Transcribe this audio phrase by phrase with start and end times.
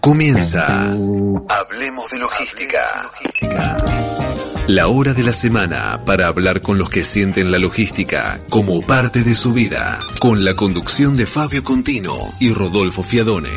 [0.00, 3.10] Comienza Hablemos de logística.
[4.66, 9.22] La hora de la semana para hablar con los que sienten la logística como parte
[9.24, 13.50] de su vida, con la conducción de Fabio Contino y Rodolfo Fiadone.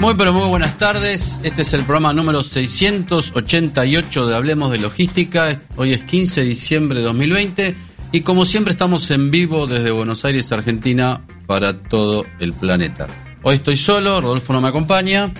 [0.00, 1.40] Muy pero muy buenas tardes.
[1.42, 5.62] Este es el programa número 688 de Hablemos de Logística.
[5.74, 7.74] Hoy es 15 de diciembre de 2020
[8.14, 13.08] y como siempre estamos en vivo desde Buenos Aires, Argentina, para todo el planeta.
[13.42, 15.34] Hoy estoy solo, Rodolfo no me acompaña.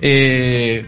[0.00, 0.84] Eh,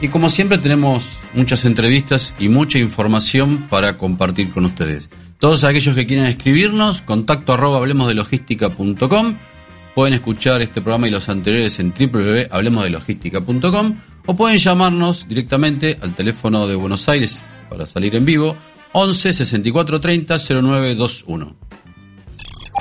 [0.00, 5.10] y como siempre tenemos muchas entrevistas y mucha información para compartir con ustedes.
[5.38, 9.36] Todos aquellos que quieran escribirnos, contacto arroba hablemosdelogística.com
[9.94, 13.96] Pueden escuchar este programa y los anteriores en www.hablemosdelogística.com
[14.26, 18.56] o pueden llamarnos directamente al teléfono de Buenos Aires para salir en vivo
[18.92, 21.56] 11 64 30 0921.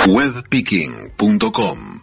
[0.07, 2.01] Webpicking.com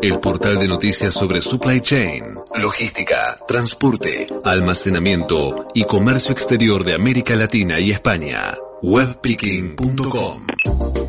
[0.00, 7.36] El portal de noticias sobre supply chain, logística, transporte, almacenamiento y comercio exterior de América
[7.36, 8.54] Latina y España.
[8.82, 10.46] Webpicking.com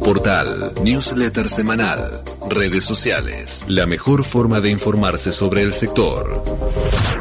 [0.04, 6.44] Portal, newsletter semanal, redes sociales, la mejor forma de informarse sobre el sector.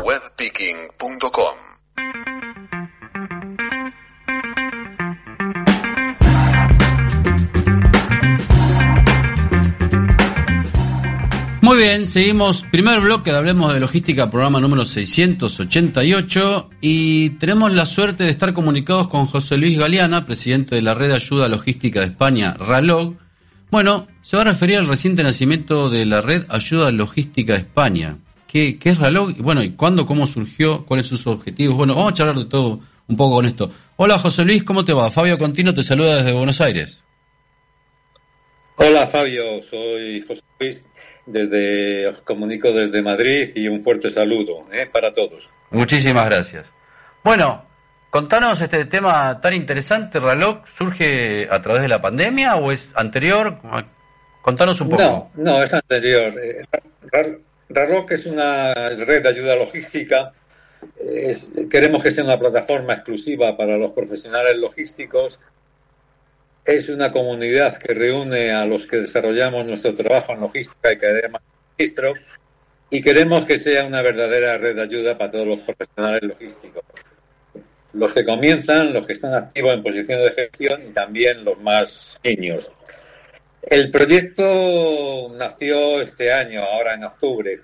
[0.04, 1.51] Webpicking.com
[11.72, 12.66] Muy bien, seguimos.
[12.70, 16.68] Primer bloque de Hablemos de Logística, programa número 688.
[16.82, 21.12] Y tenemos la suerte de estar comunicados con José Luis Galeana, presidente de la Red
[21.12, 23.16] Ayuda Logística de España, RALOG.
[23.70, 28.18] Bueno, se va a referir al reciente nacimiento de la Red Ayuda Logística de España.
[28.46, 29.38] ¿Qué, qué es RALOG?
[29.38, 30.84] Bueno, ¿y cuándo, cómo surgió?
[30.84, 31.74] ¿Cuáles son sus objetivos?
[31.74, 33.70] Bueno, vamos a charlar de todo un poco con esto.
[33.96, 35.10] Hola José Luis, ¿cómo te va?
[35.10, 37.02] Fabio Contino te saluda desde Buenos Aires.
[38.76, 40.84] Hola Fabio, soy José Luis
[41.26, 44.88] desde, os comunico desde Madrid y un fuerte saludo ¿eh?
[44.90, 45.48] para todos.
[45.70, 46.66] Muchísimas gracias.
[47.22, 47.64] Bueno,
[48.10, 53.58] contanos este tema tan interesante, Ralog, ¿surge a través de la pandemia o es anterior?
[54.42, 55.02] Contanos un poco.
[55.02, 56.34] No, no, es anterior.
[56.42, 56.64] Eh,
[57.68, 60.32] Ralog es una red de ayuda logística.
[61.70, 65.38] queremos que sea una plataforma exclusiva para los profesionales logísticos
[66.64, 71.38] es una comunidad que reúne a los que desarrollamos nuestro trabajo en logística y cadena
[71.38, 72.14] de registro
[72.90, 76.84] y queremos que sea una verdadera red de ayuda para todos los profesionales logísticos.
[77.94, 82.20] Los que comienzan, los que están activos en posición de gestión y también los más
[82.22, 82.70] niños.
[83.62, 87.60] El proyecto nació este año, ahora en octubre,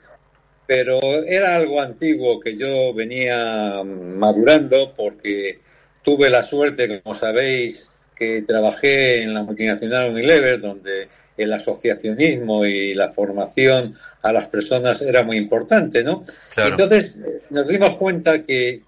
[0.66, 5.60] pero era algo antiguo que yo venía madurando porque
[6.02, 7.87] tuve la suerte, como sabéis,
[8.18, 15.00] que trabajé en la multinacional Unilever, donde el asociacionismo y la formación a las personas
[15.02, 16.24] era muy importante, ¿no?
[16.56, 18.82] Entonces eh, nos dimos cuenta que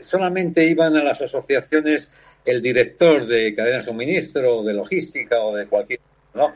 [0.00, 2.10] solamente iban a las asociaciones
[2.44, 6.00] el director de cadena de suministro, de logística o de cualquier,
[6.34, 6.52] ¿no?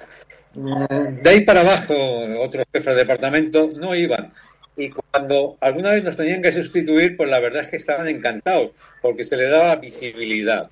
[0.55, 1.95] Mm, de ahí para abajo,
[2.41, 4.33] otros jefes de departamento no iban.
[4.77, 8.71] Y cuando alguna vez nos tenían que sustituir, pues la verdad es que estaban encantados,
[9.03, 10.71] porque se le daba visibilidad.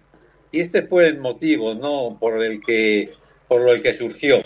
[0.53, 2.17] Y este fue el motivo, ¿no?
[2.19, 3.13] Por el que,
[3.49, 4.43] por el que surgió.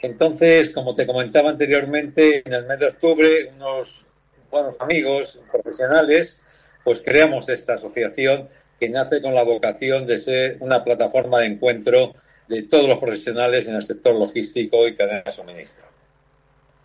[0.00, 4.04] Entonces, como te comentaba anteriormente, en el mes de octubre, unos
[4.50, 6.38] buenos amigos profesionales,
[6.84, 8.48] pues creamos esta asociación
[8.78, 12.14] que nace con la vocación de ser una plataforma de encuentro
[12.46, 15.84] de todos los profesionales en el sector logístico y cadena de suministro.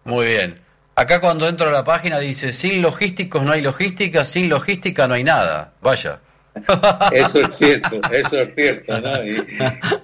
[0.03, 0.59] Muy bien.
[0.95, 5.13] Acá cuando entro a la página dice, sin logísticos no hay logística, sin logística no
[5.13, 5.73] hay nada.
[5.81, 6.19] Vaya.
[7.11, 9.23] Eso es cierto, eso es cierto, ¿no?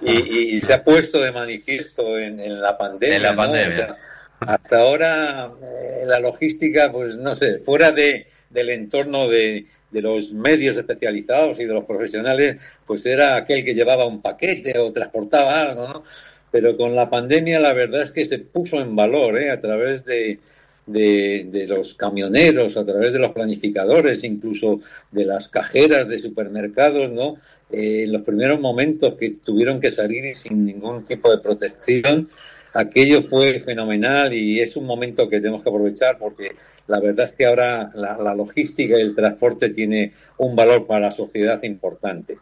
[0.02, 3.16] Y, se ha puesto de manifiesto en, la pandemia.
[3.16, 3.96] En la pandemia.
[4.40, 10.32] hasta ahora eh, la logística, pues no sé, fuera de, del entorno de, de los
[10.32, 12.56] medios especializados y de los profesionales,
[12.86, 16.04] pues era aquel que llevaba un paquete o transportaba algo, ¿no?
[16.50, 19.50] Pero con la pandemia la verdad es que se puso en valor, ¿eh?
[19.50, 20.40] A través de,
[20.86, 24.80] de, los camioneros, a través de los planificadores, incluso
[25.10, 27.36] de las cajeras de supermercados, ¿no?
[27.70, 32.28] eh, en los primeros momentos que tuvieron que salir sin ningún tipo de protección,
[32.74, 36.56] aquello fue fenomenal y es un momento que tenemos que aprovechar porque
[36.86, 41.12] la verdad es que ahora la, logística y el transporte tiene un valor para la
[41.12, 42.38] sociedad importante.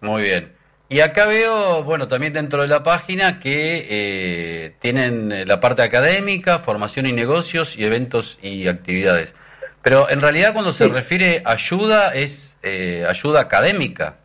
[0.00, 0.52] Muy bien.
[0.88, 6.60] Y acá veo, bueno, también dentro de la página que eh, tienen la parte académica,
[6.60, 9.34] formación y negocios y eventos y actividades.
[9.82, 14.16] Pero en realidad cuando se refiere ayuda es eh, ayuda académica.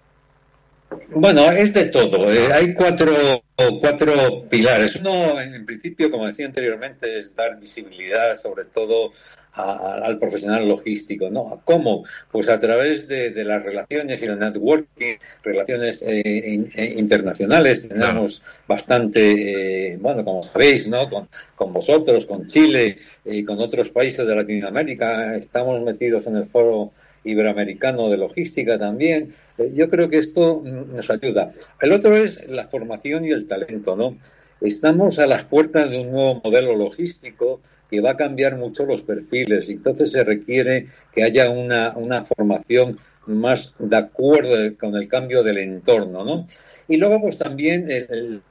[1.10, 2.32] Bueno, es de todo.
[2.32, 3.44] Eh, hay cuatro,
[3.80, 4.96] cuatro pilares.
[4.98, 9.14] Uno, en principio, como decía anteriormente, es dar visibilidad sobre todo
[9.54, 11.62] al profesional logístico, ¿no?
[11.66, 12.06] ¿Cómo?
[12.32, 17.88] Pues a través de, las relaciones y el networking, relaciones eh, eh, internacionales.
[17.88, 21.10] Tenemos bastante, bueno, como sabéis, ¿no?
[21.10, 25.36] Con, con vosotros, con Chile y con otros países de Latinoamérica.
[25.36, 26.92] Estamos metidos en el foro
[27.24, 29.34] iberoamericano de logística también.
[29.58, 31.52] Eh, yo creo que esto nos ayuda.
[31.82, 34.18] El otro es la formación y el talento, ¿no?
[34.62, 37.62] Estamos a las puertas de un nuevo modelo logístico
[37.92, 42.98] que va a cambiar mucho los perfiles entonces se requiere que haya una, una formación
[43.28, 46.48] más de acuerdo con el cambio del entorno, ¿no?
[46.88, 47.88] Y luego, pues también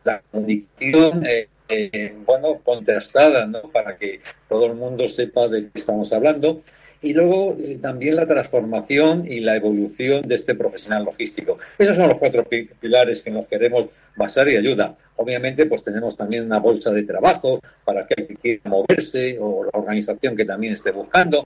[0.05, 3.63] la comunicación, eh, eh, bueno, contrastada, ¿no?
[3.63, 6.63] Para que todo el mundo sepa de qué estamos hablando
[7.03, 11.59] y luego eh, también la transformación y la evolución de este profesional logístico.
[11.79, 12.47] Esos son los cuatro
[12.81, 13.87] pilares que nos queremos
[14.17, 14.97] basar y ayuda.
[15.17, 19.79] Obviamente, pues tenemos también una bolsa de trabajo para aquel que quiera moverse o la
[19.79, 21.45] organización que también esté buscando.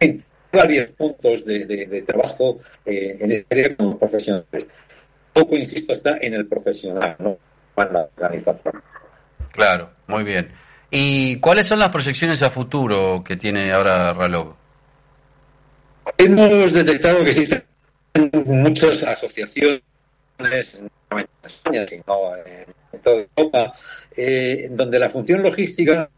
[0.00, 0.18] En
[0.52, 4.66] varios puntos de, trabajo eh, en el área con profesionales.
[5.32, 7.38] Poco, insisto, está en el profesional, no
[7.76, 8.82] en la organización.
[9.50, 10.48] Claro, muy bien.
[10.90, 14.63] ¿Y cuáles son las proyecciones a futuro que tiene ahora Ralog?
[16.18, 17.64] Hemos detectado que existen
[18.44, 19.82] muchas asociaciones,
[20.38, 23.72] no en España, sino en toda Europa,
[24.16, 26.08] eh, donde la función logística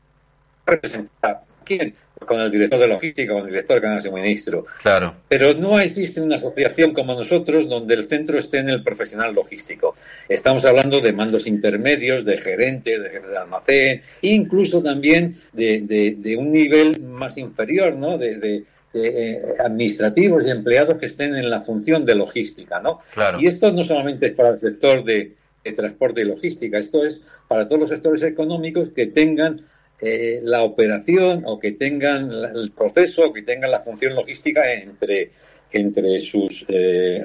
[0.66, 1.94] representa quién
[2.24, 4.66] con el director de logística, con el director de canal de suministro.
[4.82, 5.14] Claro.
[5.28, 9.96] Pero no existe una asociación como nosotros donde el centro esté en el profesional logístico.
[10.28, 16.36] Estamos hablando de mandos intermedios, de gerentes, de jefes de almacén, incluso también de, de,
[16.36, 18.18] un nivel más inferior, ¿no?
[18.18, 18.64] de,
[18.96, 23.00] eh, administrativos y empleados que estén en la función de logística, ¿no?
[23.38, 25.34] Y esto no solamente es para el sector de,
[25.76, 29.66] transporte y logística, esto es para todos los sectores económicos que tengan
[30.00, 35.32] eh, la operación o que tengan el proceso o que tengan la función logística entre,
[35.72, 37.24] entre sus eh,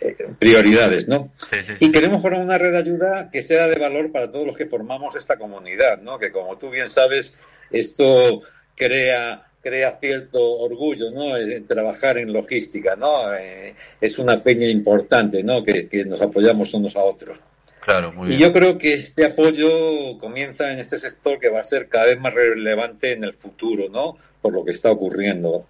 [0.40, 1.32] prioridades, ¿no?
[1.78, 4.66] Y queremos formar una red de ayuda que sea de valor para todos los que
[4.66, 6.18] formamos esta comunidad, ¿no?
[6.18, 7.36] Que como tú bien sabes,
[7.70, 8.42] esto
[8.74, 11.36] crea crea cierto orgullo, ¿no?
[11.36, 13.34] En trabajar en logística, ¿no?
[13.34, 15.64] Eh, es una peña importante, ¿no?
[15.64, 17.38] Que, nos apoyamos unos a otros.
[17.80, 21.64] Claro, muy y yo creo que este apoyo comienza en este sector que va a
[21.64, 24.16] ser cada vez más relevante en el futuro, ¿no?
[24.42, 25.66] Por lo que está ocurriendo.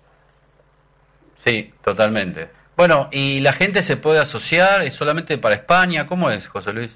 [1.44, 2.48] Sí, totalmente.
[2.76, 4.82] Bueno, ¿y la gente se puede asociar?
[4.82, 6.06] ¿Es solamente para España?
[6.06, 6.90] ¿Cómo es, José Luis?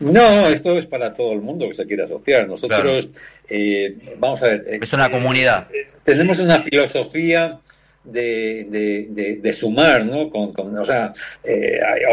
[0.00, 2.48] No, esto es para todo el mundo que se quiera asociar.
[2.48, 3.10] Nosotros,
[3.48, 4.64] eh, vamos a ver.
[4.66, 5.68] Eh, es una comunidad.
[5.72, 7.60] Eh, tenemos una filosofía
[8.02, 10.30] de, de, sumar, ¿no?
[10.30, 11.12] Con, o sea,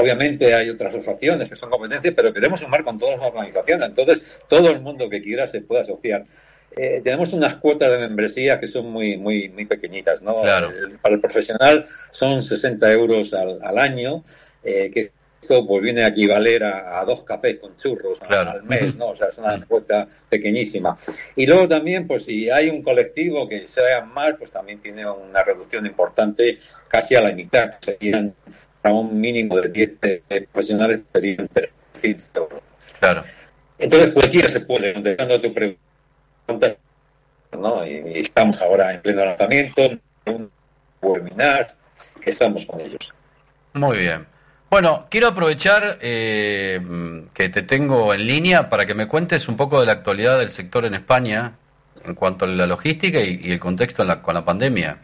[0.02, 3.88] obviamente hay otras asociaciones que son competencias, pero queremos sumar con todas las organizaciones.
[3.88, 6.26] Entonces, todo el mundo que quiera se puede asociar.
[6.76, 10.42] tenemos unas cuotas de membresía que son muy muy muy pequeñitas, ¿no?
[10.42, 14.26] para el profesional son 60 euros al, al año,
[14.62, 15.17] que esto
[15.48, 19.08] pues viene a equivaler a, dos cafés con churros al mes, ¿no?
[19.08, 20.98] O sea, es una cuota pequeñísima.
[21.36, 25.44] Y luego también, pues si hay un colectivo que sea más, pues también tiene una
[25.44, 28.34] reducción importante, casi a la mitad, serían
[28.84, 31.50] a un mínimo de 10 profesionales, serían
[33.00, 33.24] Claro.
[33.80, 36.76] Entonces cualquiera se puede, contestando tu pregunta,
[37.52, 37.86] ¿no?
[37.86, 39.82] Y, estamos ahora en pleno lanzamiento,
[40.26, 40.52] un
[41.02, 41.76] webinar,
[42.22, 43.14] que estamos con ellos.
[43.74, 44.26] Muy bien.
[44.70, 46.82] Bueno, quiero aprovechar eh,
[47.34, 50.50] que te tengo en línea para que me cuentes un poco de la actualidad del
[50.50, 51.54] sector en España
[52.04, 54.98] en cuanto a la logística y, el contexto con la pandemia.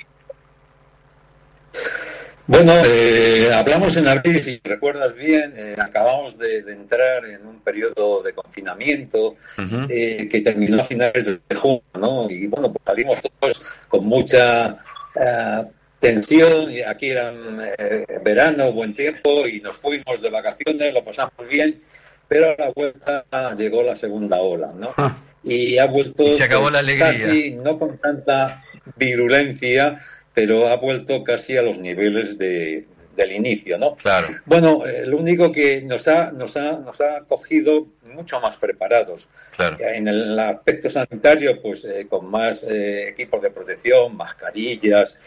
[2.45, 8.21] Bueno, eh, hablamos en abril, si recuerdas bien, eh, acabamos de, entrar en un periodo
[8.21, 9.37] de confinamiento
[9.87, 12.29] que terminó a finales de junio, ¿no?
[12.29, 14.77] Y bueno, pues salimos todos con mucha
[16.03, 17.33] tensión, y aquí era
[17.77, 21.81] eh, verano, buen tiempo, y nos fuimos de vacaciones, lo pasamos bien,
[22.27, 23.25] pero a la vuelta
[23.57, 24.93] llegó la segunda ola, ¿no?
[24.97, 25.15] Ah.
[25.43, 26.27] Y ha vuelto...
[26.27, 27.11] se acabó la alegría.
[27.11, 28.61] Casi, no con tanta
[28.97, 29.99] virulencia,
[30.33, 33.95] pero ha vuelto casi a los niveles de, del inicio, ¿no?
[33.95, 34.27] Claro.
[34.45, 39.27] Bueno, eh, lo único que nos ha, nos ha, nos ha cogido mucho más preparados.
[39.55, 39.77] Claro.
[39.79, 45.17] En el aspecto sanitario, pues eh, con más eh, equipos de protección, mascarillas,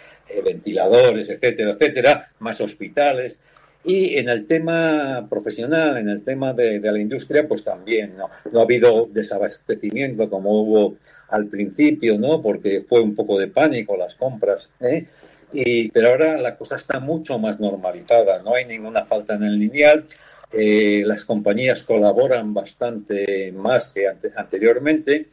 [0.45, 3.39] ventiladores, etcétera, etcétera, más hospitales.
[3.85, 8.31] Y en el tema profesional, en el tema de, la industria, pues también ¿no?
[8.51, 10.97] no ha habido desabastecimiento como hubo
[11.29, 12.43] al principio, ¿no?
[12.43, 15.07] Porque fue un poco de pánico las compras, ¿eh?
[15.53, 19.59] Y, pero ahora la cosa está mucho más normalizada, no hay ninguna falta en el
[19.59, 20.07] lineal,
[20.53, 25.29] eh, las compañías colaboran bastante más que anteriormente.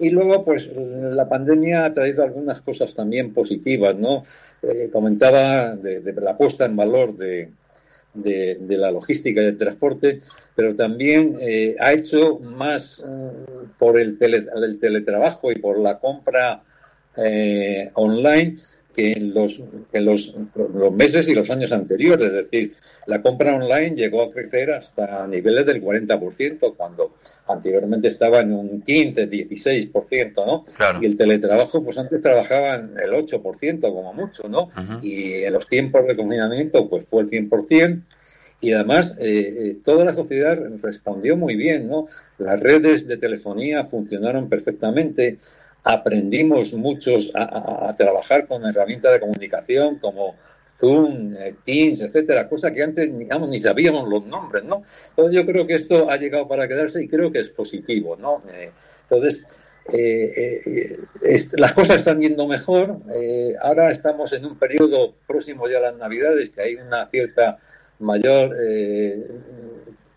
[0.00, 4.24] Y luego, pues, la pandemia ha traído algunas cosas también positivas, ¿no?
[4.62, 7.50] Eh, comentaba de, la puesta en valor de,
[8.14, 10.20] de, la logística y del transporte,
[10.54, 13.30] pero también eh, ha hecho más eh,
[13.78, 16.62] por el, el, teletrabajo y por la compra
[17.16, 18.58] eh, online
[18.98, 19.60] que en los,
[19.92, 20.34] en los,
[20.74, 22.26] los, meses y los años anteriores.
[22.26, 22.74] Es decir,
[23.06, 27.14] la compra online llegó a crecer hasta niveles del 40%, cuando
[27.46, 30.64] anteriormente estaba en un 15, 16%, ¿no?
[31.00, 34.68] Y el teletrabajo, pues antes trabajaban el 8% como mucho, ¿no?
[35.00, 38.02] Y en los tiempos de confinamiento, pues fue el 100%.
[38.60, 42.08] Y además, eh, eh, toda la sociedad respondió muy bien, ¿no?
[42.38, 45.38] Las redes de telefonía funcionaron perfectamente,
[45.88, 50.34] aprendimos muchos a, trabajar con herramientas de comunicación como
[50.78, 54.82] Zoom, eh, Teams, etcétera, cosa que antes ni sabíamos los nombres, ¿no?
[55.08, 58.42] Entonces yo creo que esto ha llegado para quedarse y creo que es positivo, ¿no?
[58.52, 58.70] Eh,
[59.08, 59.42] entonces,
[59.90, 60.98] eh,
[61.52, 62.98] las cosas están yendo mejor.
[63.62, 67.56] ahora estamos en un periodo próximo ya a las Navidades, que hay una cierta
[67.98, 68.54] mayor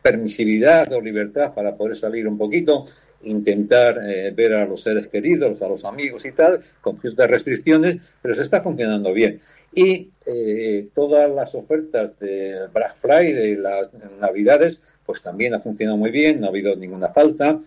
[0.01, 2.86] permisividad o libertad para poder salir un poquito
[3.24, 7.98] intentar eh, ver a los seres queridos, a los amigos y tal, con ciertas restricciones,
[8.22, 9.42] pero se está funcionando bien.
[9.74, 16.12] Y eh, todas las ofertas de Black Friday, las Navidades, pues también ha funcionado muy
[16.12, 17.60] bien, no ha habido ninguna falta.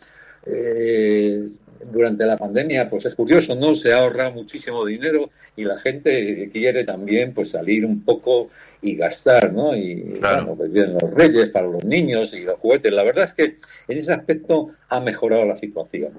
[0.47, 1.49] Eh,
[1.91, 3.75] durante la pandemia, pues es curioso, ¿no?
[3.75, 8.51] Se ha ahorrado muchísimo dinero y la gente quiere también pues salir un poco
[8.83, 9.77] y gastar, ¿no?
[9.77, 12.93] Y bueno, pues vienen los reyes para los niños y los juguetes.
[12.93, 13.57] La verdad es que
[13.89, 16.13] en ese aspecto ha mejorado la situación.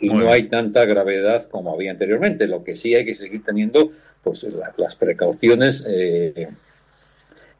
[0.00, 2.48] Y no hay tanta gravedad como había anteriormente.
[2.48, 3.92] Lo que sí hay que seguir teniendo,
[4.24, 4.44] pues
[4.76, 6.48] las precauciones eh,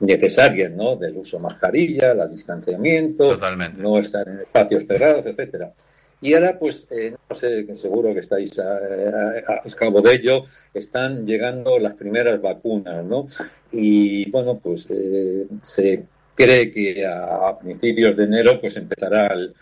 [0.03, 0.97] necesarias, ¿no?
[0.97, 3.39] Del uso de mascarilla, el distanciamiento,
[3.77, 5.73] no estar en espacios cerrados, etcétera.
[6.21, 11.27] Y ahora, pues, eh, no sé, seguro que estáis a, a, cabo de ello, están
[11.27, 13.27] llegando las primeras vacunas, ¿no?
[13.73, 16.05] Y bueno, pues eh, se
[16.35, 19.55] cree que a, principios de enero, pues empezará el,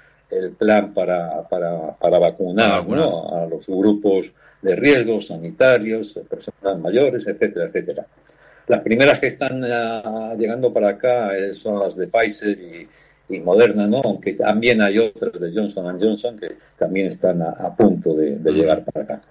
[0.57, 3.29] plan para, para, para vacunar, ¿no?
[3.37, 4.33] A los grupos
[4.63, 8.07] de riesgo, sanitarios, personas mayores, etcétera, etcétera.
[8.67, 12.89] Las primeras que están ah, llegando para acá eh, son las de Pfizer y,
[13.35, 14.01] y Moderna, ¿no?
[14.05, 19.05] Aunque también hay otras de Johnson Johnson que también están a, punto de, llegar para
[19.05, 19.23] acá.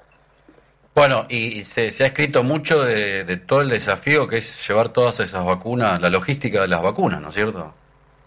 [0.95, 5.45] Bueno, y se, ha escrito mucho de, todo el desafío que es llevar todas esas
[5.45, 7.73] vacunas, la logística de las vacunas, ¿no es cierto?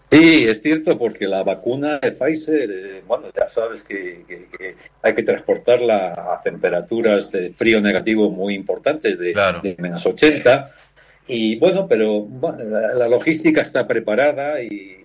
[0.09, 4.23] Sí, es cierto, porque la vacuna de Pfizer, eh, bueno, ya sabes que,
[5.01, 10.69] hay que transportarla a temperaturas de frío negativo muy importantes, de, de menos 80.
[11.27, 12.27] Y bueno, pero
[12.69, 15.03] la logística está preparada y,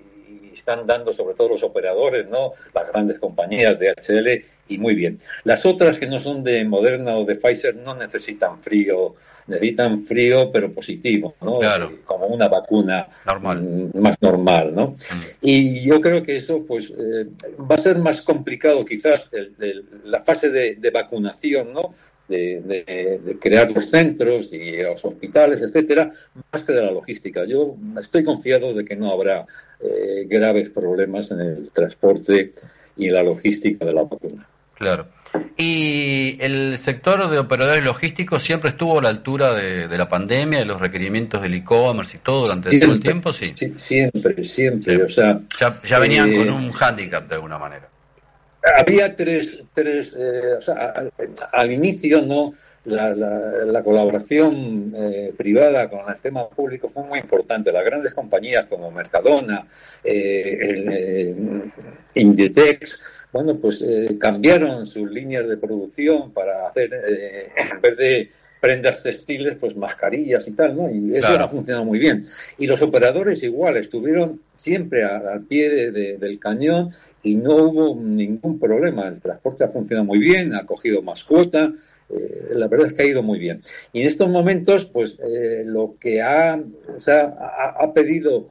[0.59, 2.53] están dando sobre todo los operadores, ¿no?
[2.75, 5.19] Las grandes compañías de HL y muy bien.
[5.45, 9.15] Las otras que no son de Moderna o de Pfizer no necesitan frío,
[9.47, 11.61] necesitan frío pero positivo, ¿no?
[11.61, 11.93] Claro.
[12.05, 13.63] Como una vacuna normal.
[13.63, 14.89] Mm, más normal, ¿no?
[14.89, 15.23] Mm.
[15.41, 17.27] Y yo creo que eso pues eh,
[17.59, 19.31] va a ser más complicado quizás
[20.05, 21.95] la fase de, de vacunación, ¿no?
[22.29, 26.13] De, crear los centros y los hospitales, etcétera,
[26.53, 27.45] más que de la logística.
[27.45, 29.47] Yo estoy confiado de que no habrá
[29.81, 32.53] eh, graves problemas en el transporte
[32.97, 34.47] y la logística de la vacuna.
[34.75, 35.09] Claro.
[35.57, 40.65] ¿Y el sector de operadores logísticos siempre estuvo a la altura de, la pandemia, de
[40.65, 43.33] los requerimientos del e-commerce y todo durante todo el tiempo?
[43.33, 45.03] Sí, siempre, siempre.
[45.03, 45.41] O sea,
[45.85, 47.89] ya, venían con eh, un hándicap de alguna manera
[48.77, 50.95] había tres, tres eh, o sea,
[51.53, 57.71] al, inicio no la, la, colaboración eh, privada con el tema público fue muy importante.
[57.71, 59.67] Las grandes compañías como Mercadona,
[60.03, 61.35] eh,
[62.15, 63.85] Inditex, bueno, pues
[64.19, 66.91] cambiaron sus líneas de producción para hacer,
[67.57, 70.91] en vez de prendas textiles, pues mascarillas y tal, ¿no?
[70.91, 72.27] Y eso ha funcionado muy bien.
[72.57, 79.09] Y los operadores igual, estuvieron siempre al pie del cañón y no hubo ningún problema.
[79.09, 81.73] El transporte ha funcionado muy bien, ha cogido más cuota,
[82.11, 83.63] eh, la verdad es que ha ido muy bien.
[83.93, 86.61] Y en estos momentos, pues eh, lo que ha,
[86.97, 87.37] o sea,
[87.79, 88.51] ha, pedido,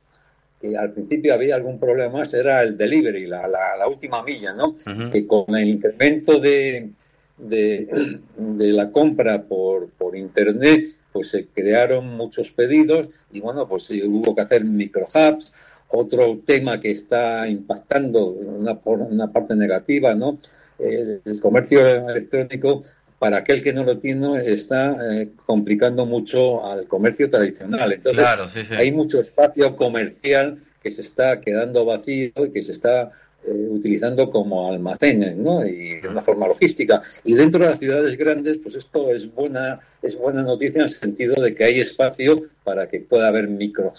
[0.62, 4.78] que al principio había algún problema más, era el delivery, la, la, última milla, ¿no?
[5.12, 6.90] Que con el incremento de,
[7.38, 13.90] de, de la compra por, por Internet, pues se crearon muchos pedidos y bueno, pues
[13.90, 15.54] hubo que hacer microhubs.
[15.90, 20.40] Otro tema que está impactando una, una parte negativa, ¿no?
[20.80, 22.84] el comercio electrónico
[23.20, 27.94] para aquel que no lo tiene está eh, complicando mucho al comercio tradicional.
[27.94, 33.12] Entonces, hay mucho espacio comercial que se está quedando vacío y que se está
[33.46, 35.66] eh, utilizando como almacenes, ¿no?
[35.66, 37.02] Y de una forma logística.
[37.24, 40.90] Y dentro de las ciudades grandes, pues esto es buena, es buena noticia en el
[40.90, 43.92] sentido de que hay espacio para que pueda haber micro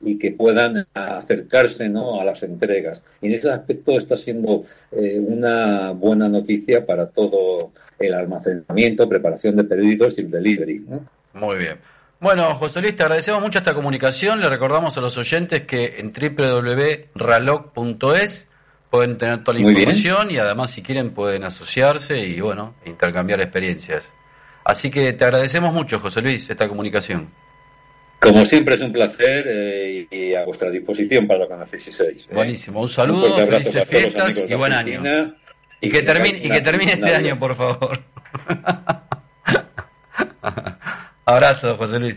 [0.00, 2.20] y que puedan acercarse ¿no?
[2.20, 3.04] a las entregas.
[3.20, 9.56] Y en ese aspecto está siendo eh, una buena noticia para todo el almacenamiento, preparación
[9.56, 10.84] de pedidos y el delivery.
[11.34, 11.78] Muy bien.
[12.18, 14.40] Bueno, José Luis, te agradecemos mucho esta comunicación.
[14.40, 18.48] Le recordamos a los oyentes que en www.ralog.es
[18.90, 24.10] pueden tener toda la información y además si quieren pueden asociarse y bueno, intercambiar experiencias.
[24.64, 27.30] Así que te agradecemos mucho, José Luis, esta comunicación.
[28.20, 32.24] Como siempre es un placer eh, y a vuestra disposición para lo que necesitéis.
[32.24, 32.34] ¿eh?
[32.34, 35.02] Buenísimo, un saludo, felices fiestas y buen año.
[35.80, 38.02] Y que termine, y que termine este año, por favor.
[41.26, 42.16] Abrazo, José Luis.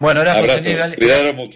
[0.00, 1.50] Bueno, ahora José Luis Galeana.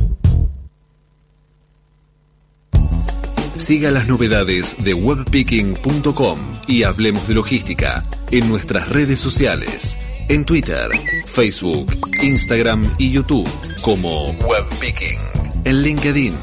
[3.56, 9.98] Siga las novedades de webpicking.com y hablemos de logística en nuestras redes sociales
[10.30, 10.88] en Twitter,
[11.26, 13.48] Facebook, Instagram y YouTube
[13.82, 15.18] como Webpicking.
[15.64, 16.38] En LinkedIn,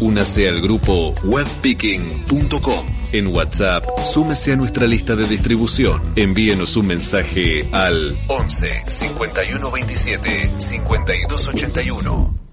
[0.00, 2.86] únase al grupo webpicking.com.
[3.12, 6.00] En WhatsApp, súmese a nuestra lista de distribución.
[6.14, 12.45] Envíenos un mensaje al 11 51 27 52 81.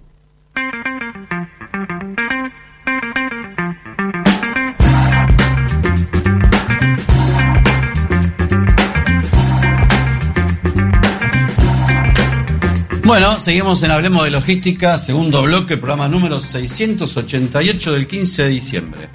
[13.14, 19.10] Bueno, seguimos en Hablemos de Logística, segundo bloque, programa número 688 del 15 de diciembre.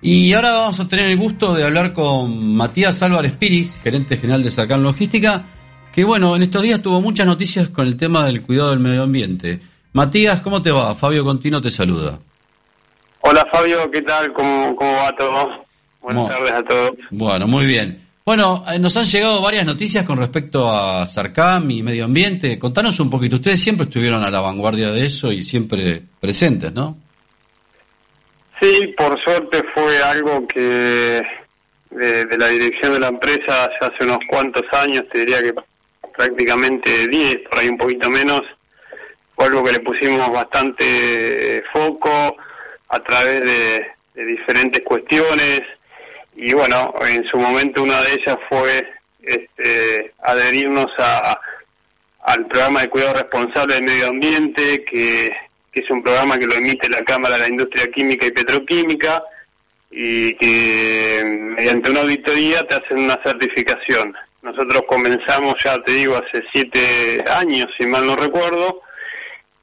[0.00, 4.42] Y ahora vamos a tener el gusto de hablar con Matías Álvarez Piris, gerente general
[4.42, 5.44] de Sarcan Logística,
[5.92, 9.02] que bueno, en estos días tuvo muchas noticias con el tema del cuidado del medio
[9.02, 9.60] ambiente.
[9.92, 10.94] Matías, ¿cómo te va?
[10.94, 12.18] Fabio Contino te saluda.
[13.20, 14.32] Hola Fabio, ¿qué tal?
[14.32, 15.66] ¿Cómo, cómo va todo?
[16.00, 16.92] Buenas tardes a todos.
[17.10, 18.03] Bueno, muy bien.
[18.26, 22.58] Bueno, eh, nos han llegado varias noticias con respecto a Sarcam y medio ambiente.
[22.58, 23.36] Contanos un poquito.
[23.36, 26.96] Ustedes siempre estuvieron a la vanguardia de eso y siempre presentes, ¿no?
[28.62, 31.20] Sí, por suerte fue algo que
[31.90, 35.52] de, la dirección de la empresa hace unos cuantos años, te diría que
[36.16, 38.40] prácticamente 10, por ahí un poquito menos,
[39.36, 42.38] fue algo que le pusimos bastante foco
[42.88, 45.60] a través de diferentes cuestiones
[46.36, 48.86] y bueno, en su momento una de ellas fue
[49.22, 51.38] este, adherirnos a,
[52.24, 55.30] al programa de cuidado responsable del medio ambiente, que,
[55.72, 59.22] es un programa que lo emite la Cámara de la Industria Química y Petroquímica,
[59.90, 64.14] y que mediante una auditoría te hacen una certificación.
[64.42, 68.82] Nosotros comenzamos, ya te digo, hace siete años, si mal no recuerdo,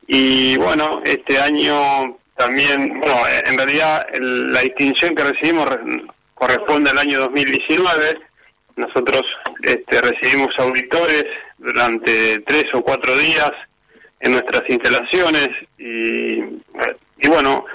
[0.07, 5.69] y bueno, este año también, bueno, en realidad la distinción que recibimos
[6.41, 8.19] corresponde al año 2019.
[8.75, 9.21] Nosotros
[9.62, 11.25] este, recibimos auditores
[11.60, 13.51] durante tres o cuatro días
[14.19, 16.41] en nuestras instalaciones y,
[17.27, 17.65] bueno,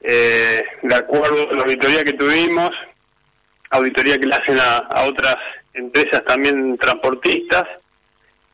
[0.00, 2.70] eh, de acuerdo a la auditoría que tuvimos,
[3.70, 5.36] auditoría que le hacen a, otras
[5.74, 7.64] empresas también transportistas,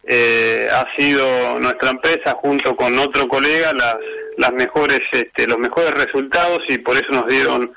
[0.04, 3.96] eh, ha sido nuestra empresa junto con otro colega las
[4.36, 7.72] las mejores este, los mejores resultados y por eso nos dieron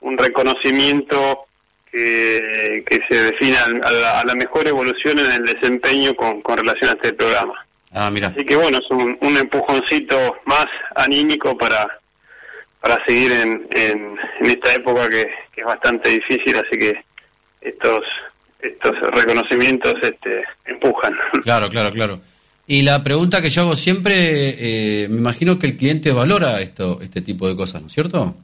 [0.00, 1.46] un reconocimiento
[1.90, 6.94] que, que se define a la, mejor evolución en el desempeño con, con relación a
[6.94, 7.66] este programa.
[7.92, 8.28] Ah, mira.
[8.28, 11.88] Así que bueno, es un, un empujoncito más anímico para,
[12.80, 17.04] para seguir en, en, esta época que, es bastante difícil, así que
[17.60, 18.02] estos
[18.60, 21.14] estos reconocimientos este, empujan.
[21.42, 22.20] Claro, claro, claro.
[22.66, 26.98] Y la pregunta que yo hago siempre, eh, me imagino que el cliente valora esto,
[27.00, 28.34] este tipo de cosas, ¿no es cierto?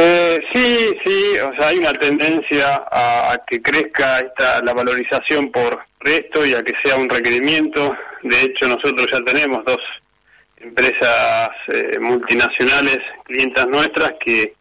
[0.00, 5.80] Eh, sí, sí, o sea, hay una tendencia a, que crezca esta, la valorización por
[6.04, 7.96] esto y a que sea un requerimiento.
[8.22, 9.80] De hecho, nosotros ya tenemos dos
[10.58, 14.54] empresas eh, multinacionales, clientas nuestras, que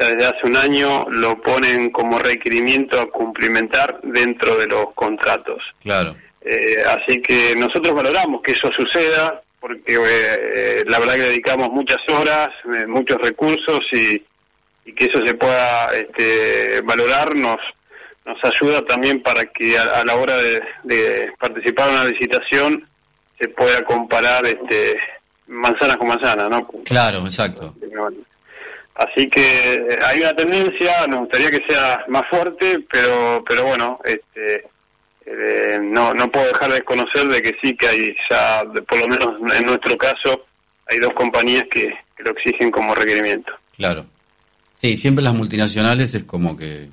[0.00, 5.62] ya desde hace un año lo ponen como requerimiento a cumplimentar dentro de los contratos.
[5.84, 6.16] Claro.
[6.40, 12.00] Eh, así que nosotros valoramos que eso suceda, porque eh, la verdad que dedicamos muchas
[12.08, 12.48] horas,
[12.88, 14.20] muchos recursos y,
[14.84, 17.58] que eso se pueda este, valorar nos,
[18.24, 22.88] nos ayuda también para que a, la hora de, de participar en una licitación
[23.38, 24.98] se pueda comparar este
[25.50, 26.66] manzana con manzana, ¿no?
[26.84, 27.74] Claro, exacto.
[28.94, 34.68] Así que hay una tendencia, nos gustaría que sea más fuerte, pero pero bueno, este
[35.26, 39.08] eh, no no puedo dejar de desconocer de que sí que hay ya, por lo
[39.08, 40.44] menos en nuestro caso,
[40.86, 43.50] hay dos compañías que, lo exigen como requerimiento.
[43.78, 44.04] Claro.
[44.80, 46.88] Sí, siempre las multinacionales es como que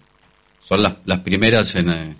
[0.59, 2.15] son las, las primeras en, eh,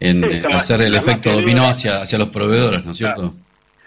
[0.00, 3.34] en hacer el efecto dominó hacia, hacia los proveedores, ¿no es cierto?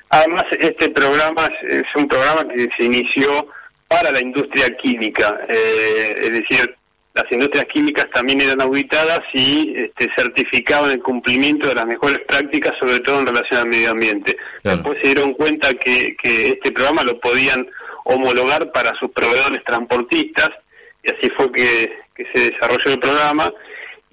[0.10, 3.48] Además, este programa es, un programa que se inició
[3.88, 6.76] para la industria química, eh, es decir,
[7.14, 12.74] las industrias químicas también eran auditadas y este, certificaban el cumplimiento de las mejores prácticas,
[12.80, 14.36] sobre todo en relación al medio ambiente.
[14.64, 17.68] Después se dieron cuenta que, este programa lo podían
[18.06, 20.50] homologar para sus proveedores transportistas
[21.04, 22.02] y así fue que,
[22.34, 23.52] se desarrolló el programa.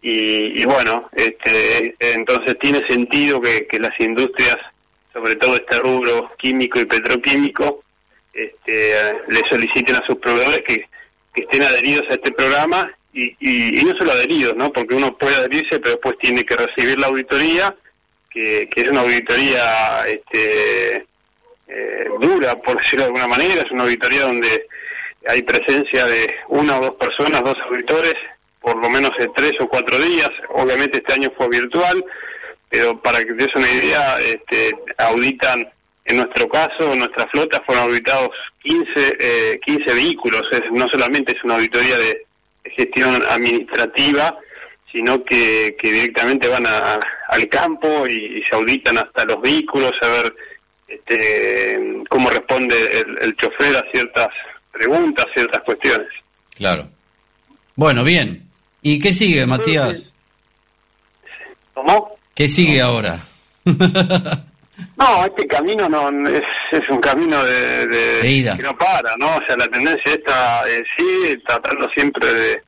[0.00, 4.56] Y, bueno, este, entonces tiene sentido que las industrias
[5.18, 7.82] sobre todo este rubro químico y petroquímico,
[8.32, 8.94] este,
[9.28, 10.84] le soliciten a sus proveedores que,
[11.34, 14.72] estén adheridos a este programa y, y, no solo adheridos, ¿no?
[14.72, 17.76] Porque uno puede adherirse, pero después tiene que recibir la auditoría,
[18.28, 21.06] que, es una auditoría este,
[21.68, 24.66] eh, dura, por decirlo de alguna manera, es una auditoría donde
[25.26, 28.14] hay presencia de una o dos personas, dos auditores,
[28.60, 30.30] por lo menos de tres o cuatro días.
[30.50, 32.04] Obviamente este año fue virtual,
[32.68, 35.68] pero para que te des una idea, este, auditan,
[36.04, 38.30] en nuestro caso, en nuestra flota fueron auditados
[38.62, 42.24] 15, eh, 15 vehículos, es, no solamente es una auditoría de,
[42.76, 44.38] gestión administrativa,
[44.92, 50.36] sino que, directamente van al campo y, se auditan hasta los vehículos, a ver
[50.86, 54.28] este, cómo responde el, el chofer a ciertas
[54.78, 56.08] preguntas, ciertas cuestiones.
[56.54, 56.88] Claro.
[57.74, 58.48] Bueno, bien.
[58.82, 60.12] ¿Y qué sigue, Matías?
[61.74, 62.16] ¿Cómo?
[62.34, 63.20] ¿Qué sigue ahora?
[63.64, 69.36] no, este camino no es, es un camino de, que no para, ¿no?
[69.36, 72.62] O sea, la tendencia está, eh, sí, tratando siempre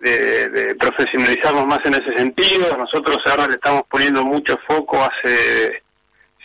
[0.00, 2.76] de, de, profesionalizarnos más en ese sentido.
[2.76, 5.82] Nosotros ahora le estamos poniendo mucho foco hace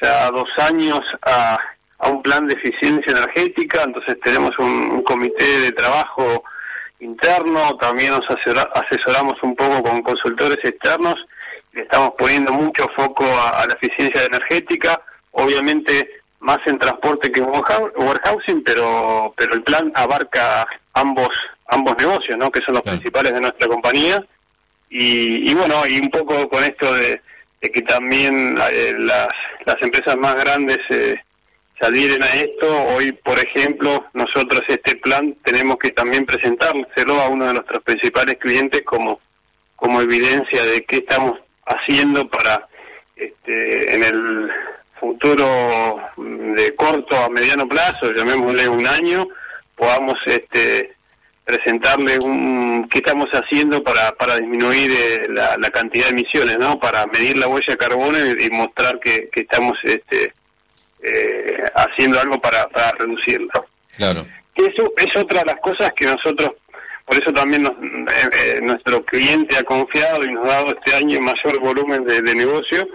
[0.01, 1.57] ya dos años a,
[2.03, 6.43] a un plan de eficiencia energética, entonces tenemos un, comité de trabajo
[6.99, 11.15] interno, también nos asesoramos un poco con consultores externos
[11.81, 18.63] estamos poniendo mucho foco a, la eficiencia energética, obviamente más en transporte que en warehousing,
[18.63, 21.29] pero pero el plan abarca ambos
[21.67, 22.51] ambos negocios, ¿no?
[22.51, 24.23] Que son los principales de nuestra compañía
[24.89, 27.21] y, y, bueno y un poco con esto de,
[27.61, 29.29] que también eh, las
[29.65, 31.15] las empresas más grandes eh,
[31.83, 32.83] adhieren a esto.
[32.95, 38.35] Hoy, por ejemplo, nosotros este plan tenemos que también presentárselo a uno de nuestros principales
[38.39, 39.19] clientes como
[39.75, 42.69] como evidencia de que estamos haciendo para
[43.17, 44.49] este, en el
[44.97, 49.27] futuro de corto a mediano plazo, llamémosle un año,
[49.75, 50.95] podamos este,
[51.43, 56.79] presentarle un qué estamos haciendo para, para disminuir eh, la, cantidad de emisiones, ¿no?
[56.79, 60.33] Para medir la huella de carbono y, mostrar que, que, estamos este,
[61.03, 63.53] eh, haciendo algo para, para reducirla.
[63.95, 64.25] Claro.
[64.55, 66.51] Eso es otra de las cosas que nosotros,
[67.05, 71.59] por eso también eh, nuestro cliente ha confiado y nos ha dado este año mayor
[71.59, 72.87] volumen de, negocio,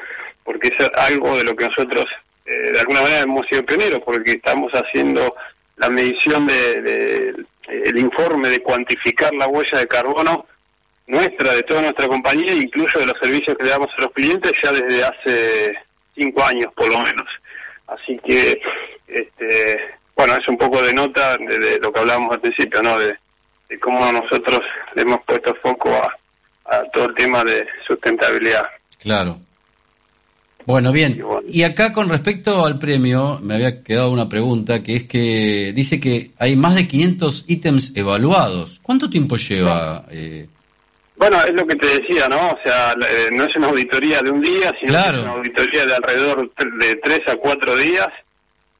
[0.44, 2.07] porque es algo de lo que nosotros
[2.44, 5.35] de alguna manera hemos sido pioneros, porque estamos haciendo
[5.77, 7.35] la medición de
[7.68, 10.47] el informe de cuantificar la huella de carbono
[11.07, 14.53] nuestra, de toda nuestra compañía, incluso de los servicios que le damos a los clientes
[14.62, 15.75] ya desde hace
[16.14, 17.27] cinco años por lo menos.
[17.88, 18.61] Así que,
[19.07, 19.81] este,
[20.16, 22.98] bueno, es un poco de nota de, lo que hablábamos al principio, ¿no?
[22.98, 23.16] De,
[23.81, 24.61] cómo nosotros
[24.94, 28.66] le hemos puesto foco a todo el tema de sustentabilidad.
[28.98, 29.40] Claro.
[30.68, 31.24] Bueno, bien.
[31.46, 35.98] Y acá con respecto al premio, me había quedado una pregunta, que es que dice
[35.98, 38.79] que hay más de 500 ítems evaluados.
[38.83, 40.05] ¿Cuánto tiempo lleva?
[40.11, 40.46] Eh?
[41.18, 42.50] Bueno, es lo que te decía, ¿no?
[42.50, 45.94] O sea, eh, no es una auditoría de un día, sino es una auditoría de
[45.94, 48.09] alrededor de tres a cuatro días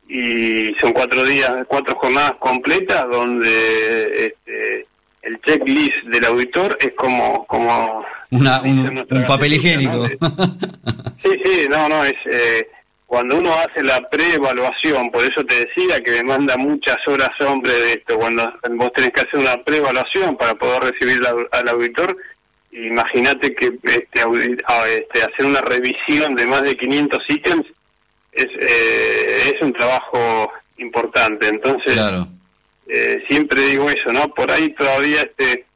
[0.09, 4.87] y son cuatro días, cuatro jornadas completas donde este,
[5.23, 10.07] el checklist del auditor es como como una, un, papel higiénico.
[10.07, 12.69] sí, sí, no, no, es eh,
[13.09, 17.73] cuando uno hace la preevaluación, por eso te decía que me manda muchas horas hombre
[17.73, 22.17] de esto, cuando vos tenés que hacer una preevaluación para poder recibir al auditor,
[22.71, 27.67] imagínate que este, este, hacer una revisión de más de 500 ítems
[28.31, 31.95] es, eh, es un trabajo importante, entonces...
[31.95, 32.29] Claro
[32.89, 34.29] eh, siempre digo eso, ¿no?
[34.35, 35.67] Por ahí todavía este,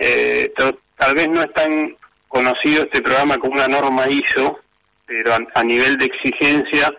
[0.00, 0.52] eh,
[0.96, 1.96] tal vez no es tan
[2.28, 4.60] conocido este programa como una norma ISO,
[5.06, 6.92] pero a, nivel de exigencia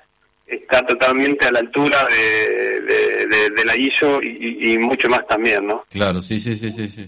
[0.45, 5.85] está totalmente a la altura de, la ISO y, mucho más también, ¿no?
[5.89, 7.07] Claro, sí, sí, sí, sí, sí.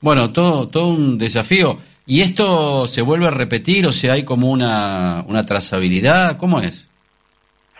[0.00, 1.78] Bueno, todo, todo un desafío.
[2.06, 3.86] ¿Y esto se vuelve a repetir?
[3.86, 6.36] O sea, hay como una, una trazabilidad.
[6.38, 6.90] ¿Cómo es?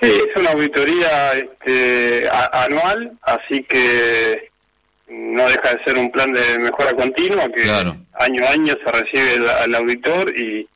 [0.00, 4.50] Sí, es una auditoría este, anual, así que
[5.09, 9.46] no deja de ser un plan de mejora continua que año a año se recibe
[9.64, 10.68] el, auditor y,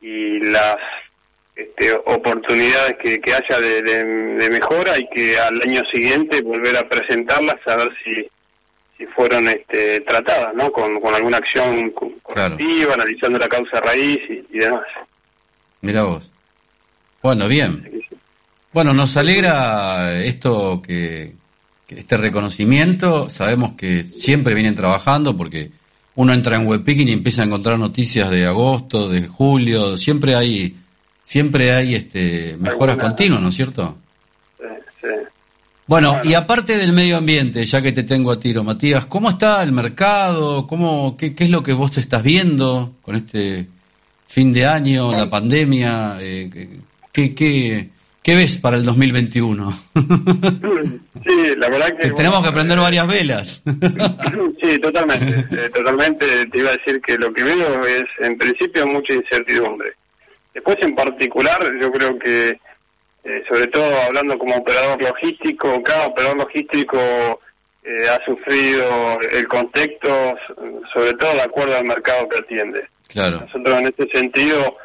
[0.00, 0.76] y las
[1.58, 7.76] este, oportunidades que, haya de, mejora y que al año siguiente volver a presentarlas a
[7.76, 8.28] ver si
[8.96, 10.72] si fueron este, tratadas, ¿no?
[10.72, 11.92] Con, alguna acción
[12.22, 14.82] correctiva, analizando la causa raíz y, demás.
[15.82, 16.30] Mira vos.
[17.22, 18.02] Bueno, bien.
[18.72, 21.32] Bueno, nos alegra esto que,
[21.88, 23.28] este reconocimiento.
[23.28, 25.70] Sabemos que siempre vienen trabajando porque
[26.16, 29.96] uno entra en Webpicking y empieza a encontrar noticias de agosto, de julio.
[29.96, 30.76] Siempre hay,
[31.28, 33.98] siempre hay este mejoras continuas, ¿no es cierto?
[34.58, 34.64] Sí,
[35.02, 35.08] sí.
[35.86, 39.62] Bueno, y aparte del medio ambiente, ya que te tengo a tiro, Matías, ¿cómo está
[39.62, 40.66] el mercado?
[40.66, 43.66] ¿Cómo, qué, qué es lo que vos estás viendo con este
[44.26, 46.16] fin de año, la pandemia?
[46.18, 46.80] Eh,
[47.12, 47.90] ¿qué, qué,
[48.22, 49.70] ¿Qué ves para el 2021?
[49.94, 52.10] sí, la verdad que...
[52.12, 53.62] tenemos que aprender varias velas.
[54.62, 55.46] sí, totalmente.
[55.50, 59.92] Eh, totalmente te iba a decir que lo que veo es, en principio, mucha incertidumbre.
[60.58, 66.38] Después, en particular, yo creo que, eh, sobre todo hablando como operador logístico, cada operador
[66.38, 66.98] logístico
[67.84, 70.34] eh, ha sufrido el contexto,
[70.92, 72.88] sobre todo de acuerdo al mercado que atiende.
[73.06, 73.42] Claro.
[73.42, 74.76] Nosotros, en este sentido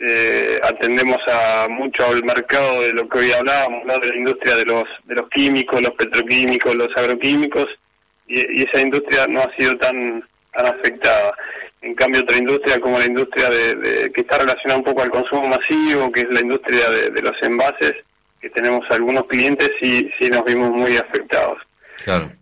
[0.00, 3.98] eh, atendemos a mucho al mercado de lo que hoy hablábamos, ¿no?
[3.98, 7.66] de la industria de los, de los químicos, los petroquímicos, los agroquímicos,
[8.26, 11.34] y, esa industria no ha sido tan, tan afectada.
[11.88, 15.48] En cambio, otra industria como la industria de, que está relacionada un poco al consumo
[15.48, 17.94] masivo, que es la industria de, de los envases,
[18.40, 21.58] que tenemos algunos clientes, sí, sí nos vimos muy afectados.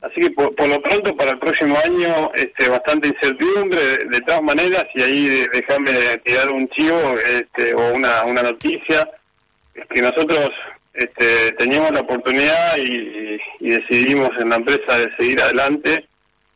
[0.02, 3.80] Así que por, lo pronto para el próximo año este, bastante incertidumbre
[4.10, 9.08] de, todas maneras y ahí déjame tirar un chivo este, o una, una noticia,
[9.74, 10.50] es que nosotros
[10.92, 16.06] este, teníamos la oportunidad y, decidimos en la empresa de seguir adelante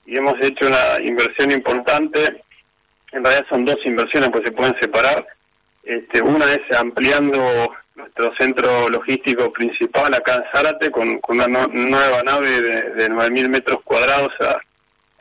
[0.07, 2.42] y hemos hecho una inversión importante,
[3.12, 5.27] en realidad son dos inversiones pues se pueden separar,
[5.83, 12.61] este, una es ampliando nuestro centro logístico principal acá en Zárate con, una nueva nave
[12.61, 14.33] de, de 9.000 metros cuadrados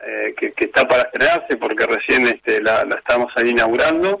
[0.06, 4.20] eh, que, está para estrenarse porque recién este, la, estamos ahí inaugurando.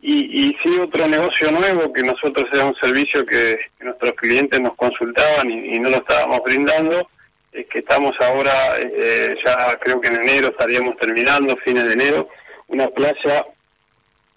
[0.00, 4.76] Y, y sí otro negocio nuevo que nosotros era un servicio que, nuestros clientes nos
[4.76, 7.08] consultaban y, no lo estábamos brindando,
[7.50, 12.28] es que estamos ahora, eh, ya creo que en enero estaríamos terminando, fines de enero,
[12.68, 13.44] una playa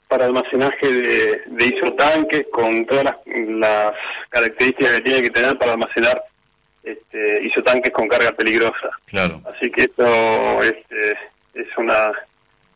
[0.08, 3.94] para almacenaje de, de isotanques con todas las,
[4.30, 6.22] características que tiene que tener para almacenar
[6.84, 8.89] este, isotanques con carga peligrosa.
[9.06, 9.41] Claro.
[9.46, 11.12] Así que esto este,
[11.54, 12.12] es una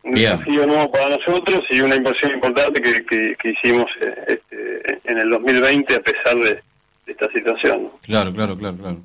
[0.05, 5.17] un desafío nuevo para nosotros y una inversión importante que, que, hicimos eh, este, en
[5.17, 6.61] el 2020 a pesar de,
[7.07, 7.89] esta situación.
[8.01, 8.97] Claro, claro, claro, claro.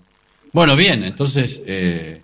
[0.53, 2.21] Bueno, bien, entonces eh,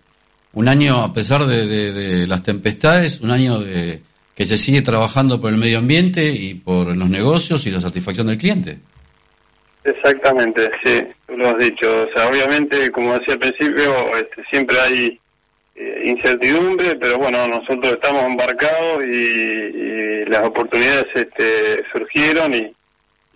[0.54, 4.00] un año a pesar de, de, las tempestades, un año de
[4.36, 8.26] que se sigue trabajando por el medio ambiente y por los negocios y la satisfacción
[8.26, 8.78] del cliente.
[9.82, 12.02] Exactamente, sí, lo has dicho.
[12.02, 15.20] O sea, obviamente, como decía al principio, este, siempre hay
[15.74, 19.94] eh, incertidumbre, pero bueno, nosotros estamos embarcados y,
[20.26, 22.74] las oportunidades este, surgieron y,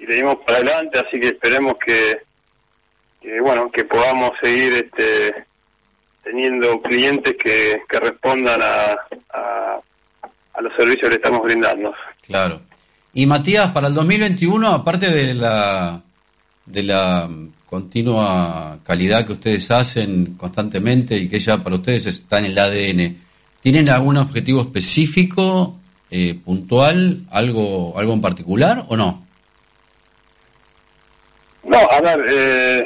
[0.00, 2.18] y le dimos para adelante, así que esperemos que,
[3.40, 5.44] bueno, que podamos seguir este,
[6.24, 8.96] teniendo clientes que, que respondan a,
[9.32, 9.69] a
[10.60, 11.92] a los servicios que le estamos brindando.
[12.26, 12.60] Claro.
[13.14, 16.00] Y Matías, para el 2021, aparte de la
[16.66, 17.28] de la
[17.66, 23.16] continua calidad que ustedes hacen constantemente y que ya para ustedes está en el ADN,
[23.60, 25.76] ¿tienen algún objetivo específico,
[26.10, 29.26] eh, puntual, algo algo en particular o no?
[31.64, 32.84] No, a ver, eh,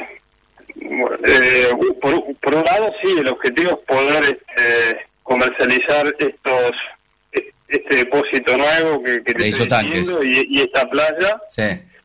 [1.25, 1.67] eh,
[2.01, 6.71] por, un lado sí, el objetivo es poder este, comercializar estos
[7.75, 11.41] este depósito nuevo que, que te estoy diciendo y, y, esta playa.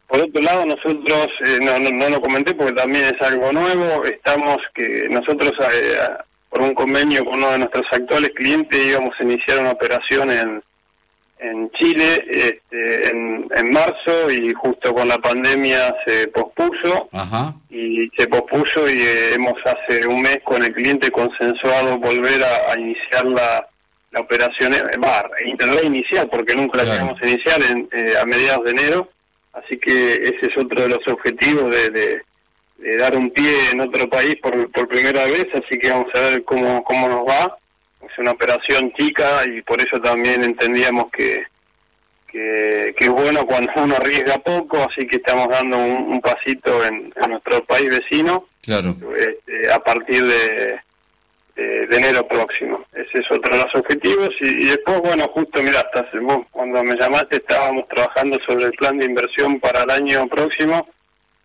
[0.06, 4.56] Por otro lado, nosotros, eh, no, no, lo comenté porque también es algo nuevo, estamos
[4.74, 5.98] que nosotros, eh,
[6.48, 10.62] por un convenio con uno de nuestros actuales clientes, íbamos a iniciar una operación en,
[11.38, 17.08] en Chile este, en, en marzo y justo con la pandemia se pospuso.
[17.70, 22.78] Y se pospuso y eh, hemos hace un mes con el cliente consensuado volver a
[22.78, 23.69] iniciar la
[24.10, 28.70] la operación, va, intentar iniciar, porque nunca la tenemos iniciar en, eh, a mediados de
[28.72, 29.08] enero,
[29.52, 34.08] así que ese es otro de los objetivos de, de, dar un pie en otro
[34.08, 37.56] país por, por primera vez, así que vamos a ver cómo, cómo nos va.
[38.02, 41.44] Es una operación chica y por eso también entendíamos que,
[42.26, 47.12] que, que es bueno cuando uno arriesga poco, así que estamos dando un, pasito en,
[47.28, 48.96] nuestro país vecino claro.
[49.16, 50.80] Este, a partir de
[51.62, 52.84] de enero próximo.
[52.92, 54.30] Ese es otro de los objetivos.
[54.40, 56.08] Y, después, bueno, justo, mira, hasta
[56.50, 60.88] cuando me llamaste estábamos trabajando sobre el plan de inversión para el año próximo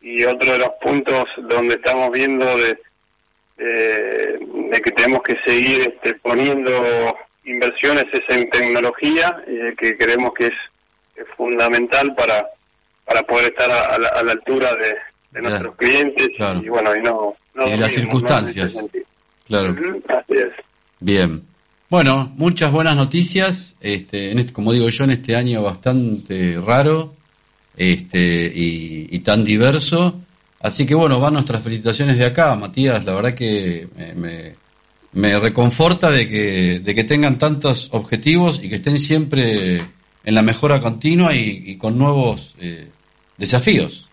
[0.01, 2.78] y otro de los puntos donde estamos viendo de,
[3.58, 10.47] de, que tenemos que seguir este, poniendo inversiones es en tecnología, eh, que creemos que
[10.47, 10.54] es,
[11.38, 12.45] fundamental para,
[13.06, 16.30] para poder estar a, la, altura de, nuestros clientes
[16.62, 17.36] y bueno, y no...
[17.54, 18.78] no y las circunstancias.
[19.47, 19.75] Claro.
[20.99, 21.41] Bien.
[21.89, 23.75] Bueno, muchas buenas noticias.
[23.79, 27.13] Este, en este, como digo yo, en este año bastante raro
[27.77, 30.21] este, y, tan diverso.
[30.60, 33.05] Así que bueno, van nuestras felicitaciones de acá, Matías.
[33.05, 34.55] La verdad que me,
[35.13, 40.41] me reconforta de que, de que tengan tantos objetivos y que estén siempre en la
[40.41, 42.89] mejora continua y, con nuevos eh,
[43.38, 44.04] desafíos.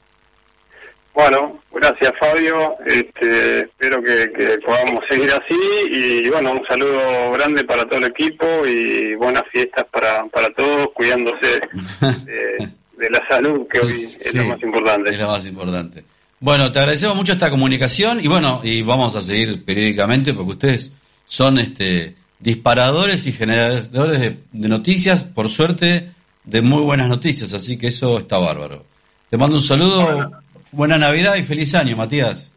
[1.14, 5.58] Bueno, gracias Fabio, este, espero que, podamos seguir así
[5.90, 10.88] y bueno, un saludo grande para todo el equipo y buenas fiestas para, para todos,
[10.94, 11.60] cuidándose
[12.96, 15.10] de, la salud que hoy es lo más importante.
[15.10, 16.04] Es lo más importante.
[16.40, 20.92] Bueno, te agradecemos mucho esta comunicación y bueno, y vamos a seguir periódicamente porque ustedes
[21.26, 26.10] son este disparadores y generadores de, noticias, por suerte,
[26.44, 28.84] de muy buenas noticias, así que eso está bárbaro.
[29.30, 30.41] Te mando un saludo.
[30.72, 32.50] Buena Navidad y feliz año, Matías.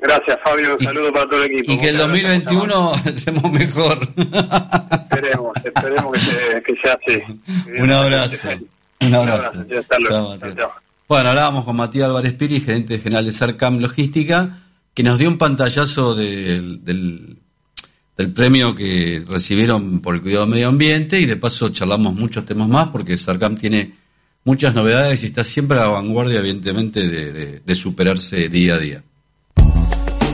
[0.00, 0.74] Gracias, Fabio.
[0.74, 1.72] Un saludo para todo el equipo.
[1.72, 4.08] Y que el 2021 estemos mejor.
[4.16, 7.22] Esperemos, esperemos que, se, que sea así.
[7.82, 8.48] Un abrazo.
[9.00, 9.52] Un abrazo.
[11.08, 14.60] Bueno, hablábamos con Matías Álvarez Piri, gerente general de Sarcam Logística,
[14.94, 17.38] que nos dio un pantallazo del, del,
[18.16, 22.46] del premio que recibieron por el cuidado del medio ambiente y de paso charlamos muchos
[22.46, 24.01] temas más porque Sarcam tiene
[24.44, 29.02] muchas novedades y está siempre a la vanguardia, evidentemente, de, superarse día a día.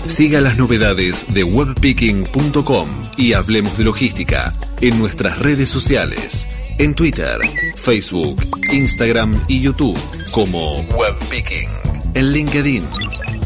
[0.07, 6.49] Siga las novedades de webpicking.com y hablemos de logística en nuestras redes sociales,
[6.79, 7.39] en Twitter,
[7.77, 8.43] Facebook,
[8.73, 9.99] Instagram y YouTube
[10.31, 11.69] como Webpicking,
[12.15, 12.85] en LinkedIn.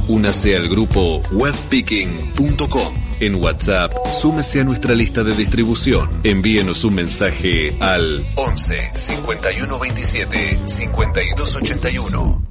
[0.08, 6.20] Únase al grupo webpicking.com en WhatsApp, súmese a nuestra lista de distribución.
[6.24, 12.48] Envíenos un mensaje al 11 51 27 52 81.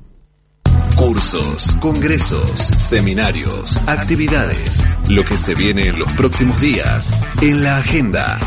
[0.95, 4.97] Cursos, congresos, seminarios, actividades.
[5.09, 8.39] Lo que se viene en los próximos días en la agenda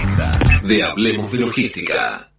[0.63, 2.34] de Hablemos de Logística.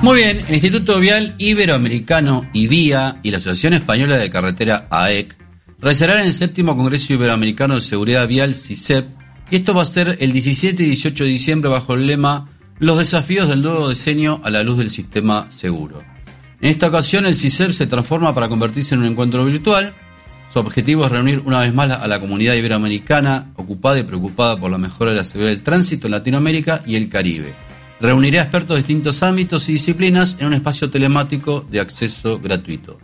[0.00, 5.36] Muy bien, el Instituto Vial Iberoamericano IVIA y la Asociación Española de Carretera AEC
[5.80, 9.08] realizarán el séptimo Congreso Iberoamericano de Seguridad Vial CISEP
[9.50, 12.98] y esto va a ser el 17 y 18 de diciembre bajo el lema Los
[12.98, 16.04] desafíos del nuevo diseño a la luz del sistema seguro.
[16.60, 19.94] En esta ocasión el CISEP se transforma para convertirse en un encuentro virtual.
[20.52, 24.70] Su objetivo es reunir una vez más a la comunidad iberoamericana ocupada y preocupada por
[24.70, 27.67] la mejora de la seguridad del tránsito en Latinoamérica y el Caribe
[28.00, 32.98] reunirá expertos de distintos ámbitos y disciplinas en un espacio telemático de acceso gratuito.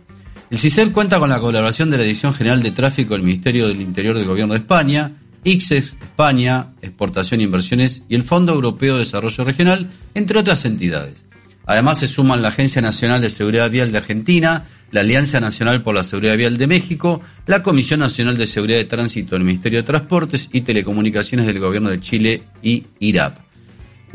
[0.49, 3.81] El CISEP cuenta con la colaboración de la Dirección General de Tráfico del Ministerio del
[3.81, 9.01] Interior del Gobierno de España, ICSES España, Exportación e Inversiones y el Fondo Europeo de
[9.01, 11.25] Desarrollo Regional, entre otras entidades.
[11.65, 15.95] Además se suman la Agencia Nacional de Seguridad Vial de Argentina, la Alianza Nacional por
[15.95, 19.87] la Seguridad Vial de México, la Comisión Nacional de Seguridad de Tránsito del Ministerio de
[19.87, 23.44] Transportes y Telecomunicaciones del Gobierno de Chile y IRAP.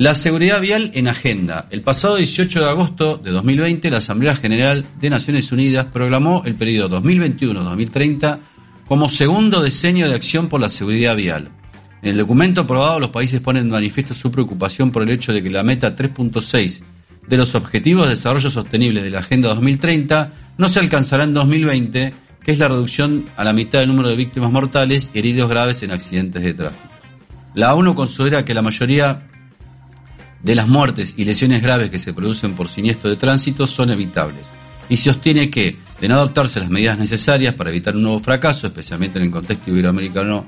[0.01, 1.66] La seguridad vial en agenda.
[1.68, 6.55] El pasado 18 de agosto de 2020, la Asamblea General de Naciones Unidas programó el
[6.55, 8.38] periodo 2021-2030
[8.88, 11.51] como segundo diseño de acción por la seguridad vial.
[12.01, 15.42] En el documento aprobado, los países ponen en manifiesto su preocupación por el hecho de
[15.42, 16.80] que la meta 3.6
[17.28, 22.14] de los Objetivos de Desarrollo Sostenible de la Agenda 2030 no se alcanzará en 2020,
[22.42, 25.82] que es la reducción a la mitad del número de víctimas mortales y heridos graves
[25.82, 26.88] en accidentes de tráfico.
[27.53, 29.26] La ONU considera que la mayoría
[30.43, 34.47] de las muertes y lesiones graves que se producen por siniestro de tránsito son evitables
[34.91, 38.66] y se sostiene que, de no adoptarse las medidas necesarias para evitar un nuevo fracaso,
[38.66, 40.47] especialmente en el contexto iberoamericano,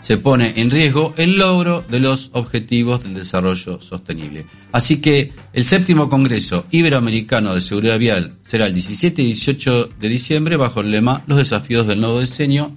[0.00, 4.46] se pone en riesgo el logro de los objetivos del desarrollo sostenible.
[4.72, 10.08] Así que el séptimo Congreso Iberoamericano de Seguridad Vial será el 17 y 18 de
[10.08, 12.74] diciembre bajo el lema Los desafíos del nuevo diseño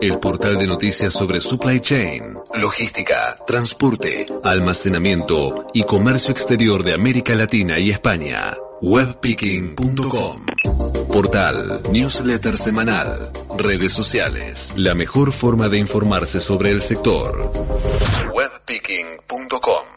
[0.00, 7.34] el portal de noticias sobre supply chain, logística, transporte, almacenamiento y comercio exterior de América
[7.34, 8.54] Latina y España.
[8.82, 10.46] Webpicking.com
[11.10, 17.50] Portal, newsletter semanal, redes sociales, la mejor forma de informarse sobre el sector.
[18.34, 19.95] Webpicking.com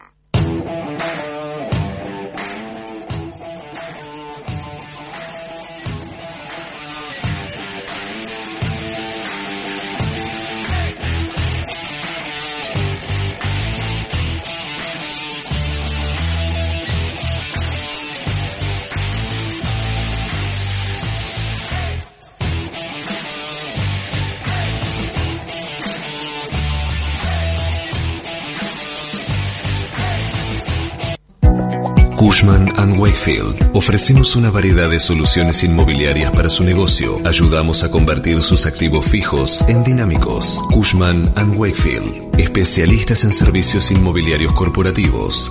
[32.30, 33.72] Cushman⁇ Wakefield.
[33.74, 37.18] Ofrecemos una variedad de soluciones inmobiliarias para su negocio.
[37.24, 40.60] Ayudamos a convertir sus activos fijos en dinámicos.
[40.70, 42.38] Cushman⁇ Wakefield.
[42.38, 45.50] Especialistas en servicios inmobiliarios corporativos.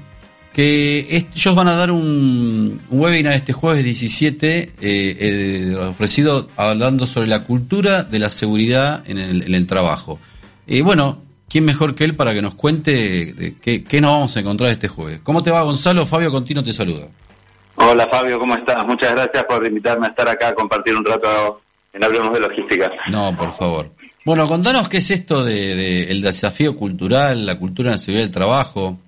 [0.53, 7.27] que ellos van a dar un, webinar este jueves 17 eh, eh, ofrecido hablando sobre
[7.27, 10.21] la cultura de la seguridad en el, trabajo.
[10.65, 14.41] Y bueno, ¿quién mejor que él para que nos cuente qué, qué nos vamos a
[14.41, 15.21] encontrar este jueves?
[15.23, 16.07] ¿Cómo te va Gonzalo?
[16.07, 17.07] Fabio Contino te saluda.
[17.77, 18.85] Hola Fabio, ¿cómo estás?
[18.87, 21.61] Muchas gracias por invitarme a estar acá a compartir un rato
[21.93, 22.91] en Hablemos de Logística.
[23.09, 23.91] No, por favor.
[24.25, 28.35] Bueno, contanos qué es esto de, el desafío cultural, la cultura de la seguridad del
[28.35, 28.99] trabajo.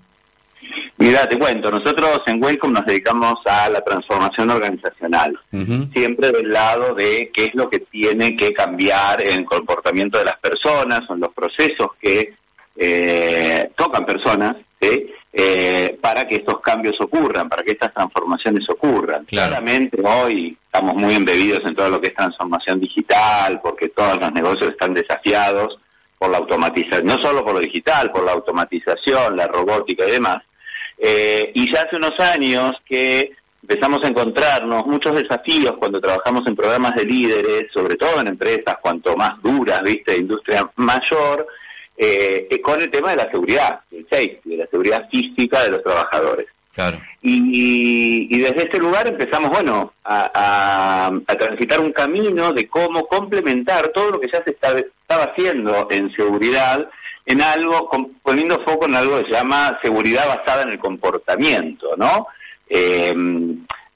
[1.00, 5.34] Mira, te cuento, nosotros en Welcome nos dedicamos a la transformación organizacional,
[5.94, 10.26] siempre del lado de qué es lo que tiene que cambiar en el comportamiento de
[10.26, 12.34] las personas, son los procesos que
[12.76, 19.24] eh, tocan personas, eh, para que estos cambios ocurran, para que estas transformaciones ocurran.
[19.24, 24.32] Claramente hoy estamos muy embebidos en todo lo que es transformación digital, porque todos los
[24.32, 25.78] negocios están desafiados
[26.18, 30.42] por la automatización, no solo por lo digital, por la automatización, la robótica y demás.
[31.02, 33.32] Eh, y ya hace unos años que
[33.62, 38.76] empezamos a encontrarnos muchos desafíos cuando trabajamos en programas de líderes, sobre todo en empresas
[38.82, 41.46] cuanto más duras, viste, industria mayor,
[41.96, 45.82] eh, con el tema de la seguridad, el safety, de la seguridad física de los
[45.82, 46.46] trabajadores.
[46.74, 46.98] Claro.
[47.22, 54.20] Y, desde este lugar empezamos, bueno, a, transitar un camino de cómo complementar todo lo
[54.20, 56.88] que ya se estaba haciendo en seguridad
[57.26, 57.90] en algo,
[58.22, 62.26] poniendo foco en algo que se llama seguridad basada en el comportamiento, ¿no?
[62.68, 63.14] Eh,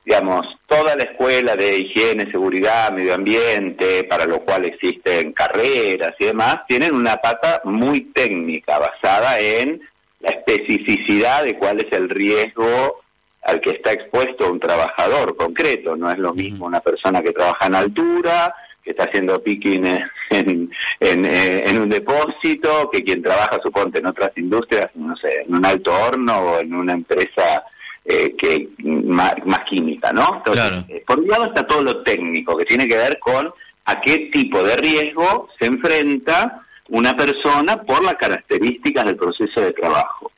[0.05, 6.27] digamos, toda la escuela de higiene, seguridad, medio ambiente, para lo cual existen carreras y
[6.27, 9.81] demás, tienen una pata muy técnica, basada en
[10.21, 13.01] la especificidad de cuál es el riesgo
[13.43, 15.97] al que está expuesto un trabajador concreto.
[15.97, 18.55] No es lo mismo una persona que trabaja en altura,
[18.85, 19.87] que está haciendo picking
[20.31, 20.71] en,
[21.01, 25.65] eh, en, un depósito, que quien trabaja, suponte, en otras industrias, no sé, en un
[25.65, 27.65] alto horno o en una empresa
[28.05, 29.35] eh, que más,
[29.69, 30.37] química, ¿no?
[30.37, 33.51] Entonces, eh, por un lado está todo lo técnico, que tiene que ver con
[33.87, 36.61] a qué tipo de riesgo se enfrenta
[36.91, 40.31] una persona por las características del proceso de trabajo.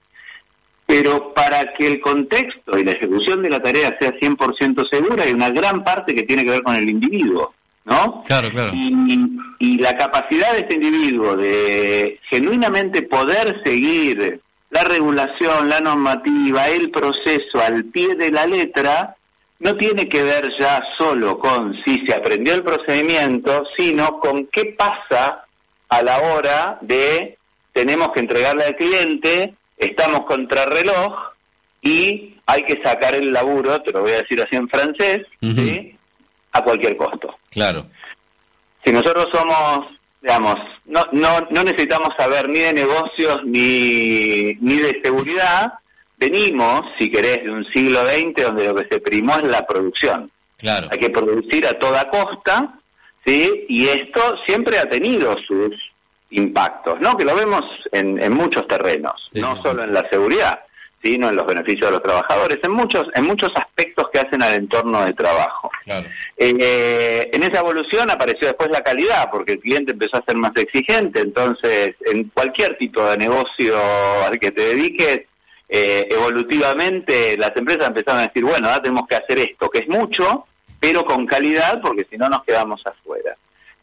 [0.86, 5.32] Pero para que el contexto y la ejecución de la tarea sea 100% segura, hay
[5.32, 7.52] una gran parte que tiene que ver con el individuo.
[7.86, 8.22] ¿No?
[8.26, 8.72] Claro, claro.
[8.74, 16.90] Y, la capacidad de este individuo de genuinamente poder seguir la regulación, la normativa, el
[16.90, 19.16] proceso al pie de la letra,
[19.60, 24.74] no tiene que ver ya solo con si se aprendió el procedimiento, sino con qué
[24.76, 25.44] pasa
[25.88, 27.38] a la hora de
[27.72, 31.14] tenemos que entregarle al cliente, estamos contra reloj
[31.82, 35.96] y hay que sacar el laburo, te lo voy a decir así en francés, ¿sí?
[36.52, 37.36] a cualquier costo.
[37.56, 37.86] Claro.
[38.84, 39.86] Si nosotros somos,
[40.20, 45.72] digamos, no, no, no necesitamos saber ni de negocios ni, ni de seguridad,
[46.18, 50.30] venimos, si querés, de un siglo XX donde lo que se primó es la producción.
[50.58, 50.88] Claro.
[50.90, 52.74] Hay que producir a toda costa,
[53.24, 53.64] ¿sí?
[53.70, 55.74] Y esto siempre ha tenido sus
[56.28, 57.16] impactos, ¿no?
[57.16, 60.60] Que lo vemos en, en muchos terrenos, no solo en la seguridad
[61.02, 64.54] sino en los beneficios de los trabajadores, en muchos, en muchos aspectos que hacen al
[64.54, 65.70] entorno de trabajo.
[66.36, 70.52] Eh, en esa evolución apareció después la calidad, porque el cliente empezó a ser más
[70.56, 73.76] exigente, entonces en cualquier tipo de negocio
[74.24, 75.22] al que te dediques,
[75.68, 79.88] eh, evolutivamente las empresas empezaron a decir, bueno, ahora tenemos que hacer esto, que es
[79.88, 80.46] mucho,
[80.80, 83.36] pero con calidad, porque si no nos quedamos afuera.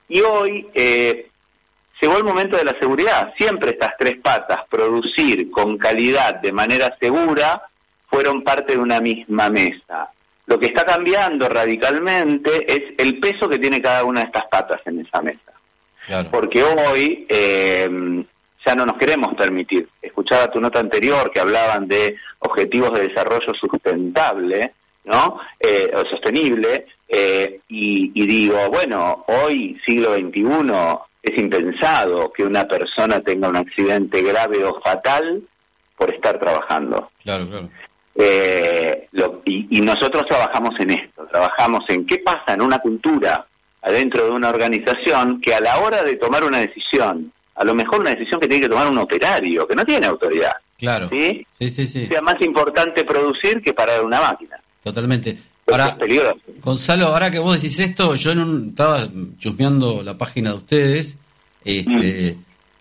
[0.09, 1.30] Y hoy eh,
[2.03, 3.33] Llegó el momento de la seguridad.
[3.37, 7.61] Siempre estas tres patas, producir con calidad, de manera segura,
[8.07, 10.11] fueron parte de una misma mesa.
[10.45, 14.81] Lo que está cambiando radicalmente es el peso que tiene cada una de estas patas
[14.85, 15.53] en esa mesa.
[16.29, 17.89] Porque hoy eh,
[18.65, 19.87] ya no nos queremos permitir.
[20.01, 24.73] Escuchaba tu nota anterior que hablaban de objetivos de desarrollo sustentable,
[25.05, 25.39] ¿no?
[25.57, 32.67] Eh, o sostenible, eh, y, y, digo, bueno, hoy, siglo XXI, es impensado que una
[32.67, 35.41] persona tenga un accidente grave o fatal
[35.97, 37.11] por estar trabajando.
[37.24, 37.69] Claro, claro.
[38.15, 39.07] Eh,
[39.45, 43.47] y, nosotros trabajamos en esto, trabajamos en qué pasa en una cultura
[43.82, 48.01] adentro de una organización que a la hora de tomar una decisión, a lo mejor
[48.01, 51.09] una decisión que tiene que tomar un operario, que no tiene autoridad, claro.
[51.09, 51.45] ¿sí?
[51.51, 52.07] Sí, sí, sí.
[52.07, 54.59] sea más importante producir que parar una máquina.
[54.84, 55.38] Totalmente.
[55.66, 55.97] Ahora,
[56.61, 59.07] Gonzalo, ahora que vos decís esto, yo estaba
[59.39, 61.18] chusmeando la página de ustedes
[61.64, 62.38] este,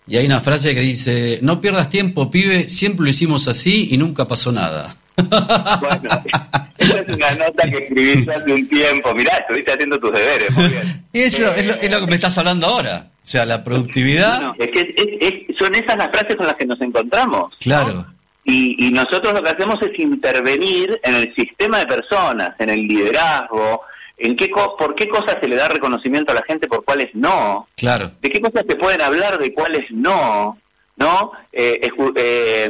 [0.06, 3.96] y hay una frase que dice, no pierdas tiempo, pibe, siempre lo hicimos así y
[3.96, 4.96] nunca pasó nada.
[5.16, 6.10] bueno,
[6.78, 9.14] esa es una nota que escribiste hace un tiempo.
[9.14, 11.04] Mirá, estuviste haciendo tus deberes, muy bien.
[11.12, 13.10] Eso es, lo, es lo que me estás hablando ahora.
[13.16, 14.54] O sea, la productividad.
[14.58, 14.88] es que es,
[15.20, 17.54] es, son esas las frases con las que nos encontramos.
[17.60, 18.06] Claro.
[18.44, 22.80] Y, y nosotros lo que hacemos es intervenir en el sistema de personas, en el
[22.86, 23.82] liderazgo,
[24.18, 27.68] en qué por qué cosas se le da reconocimiento a la gente, por cuáles no.
[27.76, 28.12] Claro.
[28.20, 30.58] De qué cosas se pueden hablar, de cuáles no.
[30.96, 31.32] ¿no?
[31.52, 31.80] Eh,
[32.16, 32.68] eh,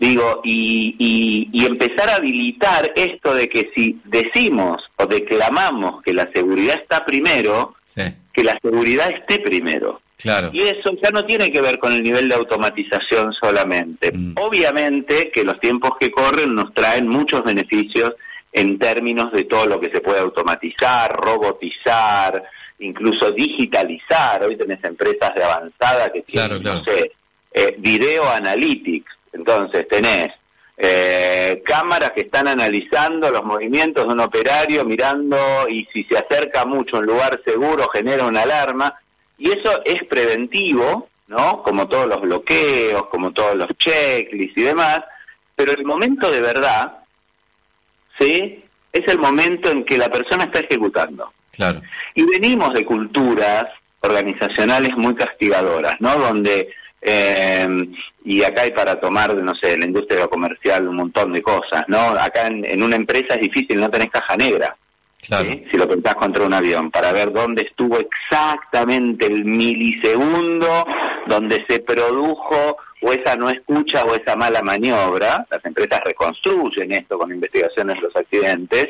[0.00, 6.14] digo, y, y, y, empezar a habilitar esto de que si decimos o declamamos que
[6.14, 10.00] la seguridad está primero, que la seguridad esté primero.
[10.16, 10.50] Claro.
[10.52, 14.12] Y eso ya no tiene que ver con el nivel de automatización solamente.
[14.12, 14.34] Mm.
[14.36, 18.12] Obviamente que los tiempos que corren nos traen muchos beneficios
[18.52, 22.42] en términos de todo lo que se puede automatizar, robotizar,
[22.78, 24.44] incluso digitalizar.
[24.44, 27.12] Hoy tenés empresas de avanzada que tienen, no sé,
[27.52, 29.10] eh, video analytics.
[29.32, 30.32] Entonces tenés
[30.84, 36.64] eh, cámaras que están analizando los movimientos de un operario, mirando y si se acerca
[36.64, 38.92] mucho a un lugar seguro genera una alarma.
[39.38, 41.62] Y eso es preventivo, ¿no?
[41.62, 45.02] Como todos los bloqueos, como todos los checklists y demás.
[45.54, 46.98] Pero el momento de verdad,
[48.18, 48.64] ¿sí?
[48.92, 51.32] Es el momento en que la persona está ejecutando.
[51.52, 51.80] Claro.
[52.16, 53.66] Y venimos de culturas
[54.00, 56.18] organizacionales muy castigadoras, ¿no?
[56.18, 57.68] Donde eh,
[58.24, 61.98] y acá hay para tomar, no sé, la industria comercial un montón de cosas, ¿no?
[61.98, 64.76] Acá en, una empresa es difícil, no tenés caja negra.
[65.20, 65.50] Claro.
[65.70, 70.84] Si lo pensás contra un avión, para ver dónde estuvo exactamente el milisegundo
[71.26, 75.46] donde se produjo o esa no escucha o esa mala maniobra.
[75.48, 78.88] Las empresas reconstruyen esto con investigaciones de los accidentes.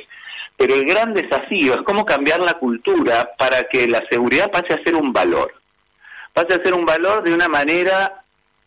[0.56, 4.82] Pero el gran desafío es cómo cambiar la cultura para que la seguridad pase a
[4.82, 5.52] ser un valor
[6.32, 8.21] pasa a ser un valor de una manera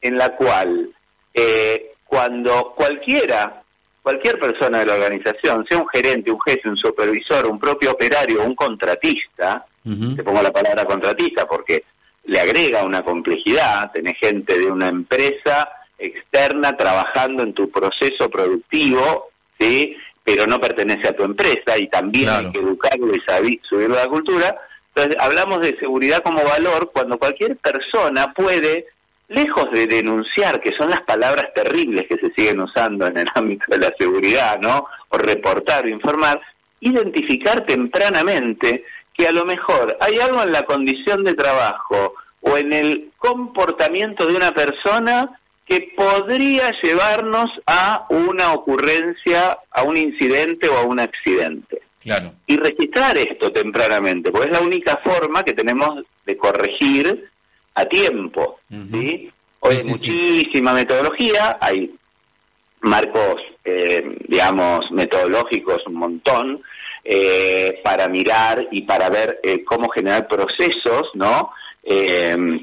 [0.06, 0.90] en la cual
[1.34, 3.64] eh, cuando cualquiera,
[4.02, 8.44] cualquier persona de la organización, sea un gerente, un jefe, un supervisor, un propio operario,
[8.44, 11.84] un contratista, te pongo la palabra contratista porque
[12.26, 19.30] le agrega una complejidad, tenés gente de una empresa externa trabajando en tu proceso productivo,
[19.60, 19.96] ¿sí?
[20.24, 24.08] pero no pertenece a tu empresa y también hay que educarlo y subirlo a la
[24.08, 24.56] cultura,
[24.96, 28.88] entonces, hablamos de seguridad como valor cuando cualquier persona puede,
[29.28, 33.66] lejos de denunciar, que son las palabras terribles que se siguen usando en el ámbito
[33.68, 34.88] de la seguridad, ¿no?
[35.10, 36.42] O reportar o informar,
[36.80, 42.74] identificar tempranamente que a lo mejor hay algo en la condición de trabajo o en
[42.74, 50.78] el comportamiento de una persona que podría llevarnos a una ocurrencia, a un incidente o
[50.78, 51.82] a un accidente.
[52.46, 57.32] Y registrar esto tempranamente, porque es la única forma que tenemos de corregir
[57.76, 58.60] a tiempo.
[58.70, 59.32] ¿sí?
[59.60, 61.94] Hoy hay muchísima metodología, hay
[62.82, 66.62] marcos, eh, digamos, metodológicos un montón
[67.04, 71.52] eh, para mirar y para ver eh, cómo generar procesos, ¿no?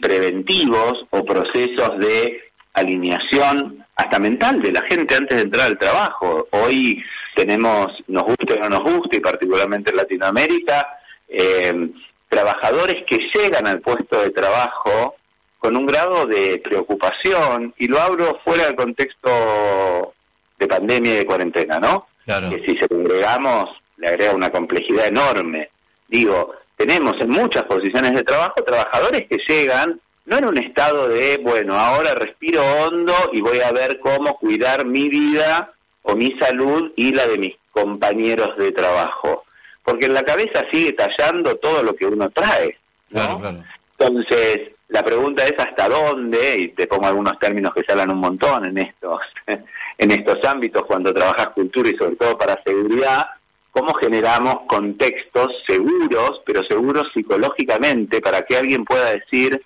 [0.01, 2.41] preventivos o procesos de
[2.75, 6.49] alineación hasta mental de la gente antes de entrar al trabajo.
[6.51, 7.03] Hoy
[7.35, 10.99] tenemos, nos guste o no nos guste, y particularmente en Latinoamérica,
[11.29, 11.91] eh,
[12.33, 15.17] trabajadores que llegan al puesto de trabajo
[15.59, 20.15] con un grado de preocupación, y lo abro fuera del contexto
[20.59, 22.07] de pandemia y de cuarentena, ¿no?
[22.51, 23.69] Que si se agregamos,
[23.99, 25.69] le agrega una complejidad enorme.
[26.09, 31.39] Digo, tenemos en muchas posiciones de trabajo trabajadores que llegan no en un estado de,
[31.43, 35.73] bueno, ahora respiro hondo y voy a ver cómo cuidar mi vida
[36.03, 39.45] o mi salud y la de mis compañeros de trabajo.
[39.85, 42.77] Porque en la cabeza sigue tallando todo lo que uno trae.
[43.11, 48.21] Entonces, la pregunta es hasta dónde, y te pongo algunos términos que se hablan un
[48.21, 53.27] montón en estos, en estos ámbitos cuando trabajas cultura y sobre todo para seguridad,
[53.71, 59.63] cómo generamos contextos seguros, pero seguros psicológicamente, para que alguien pueda decir,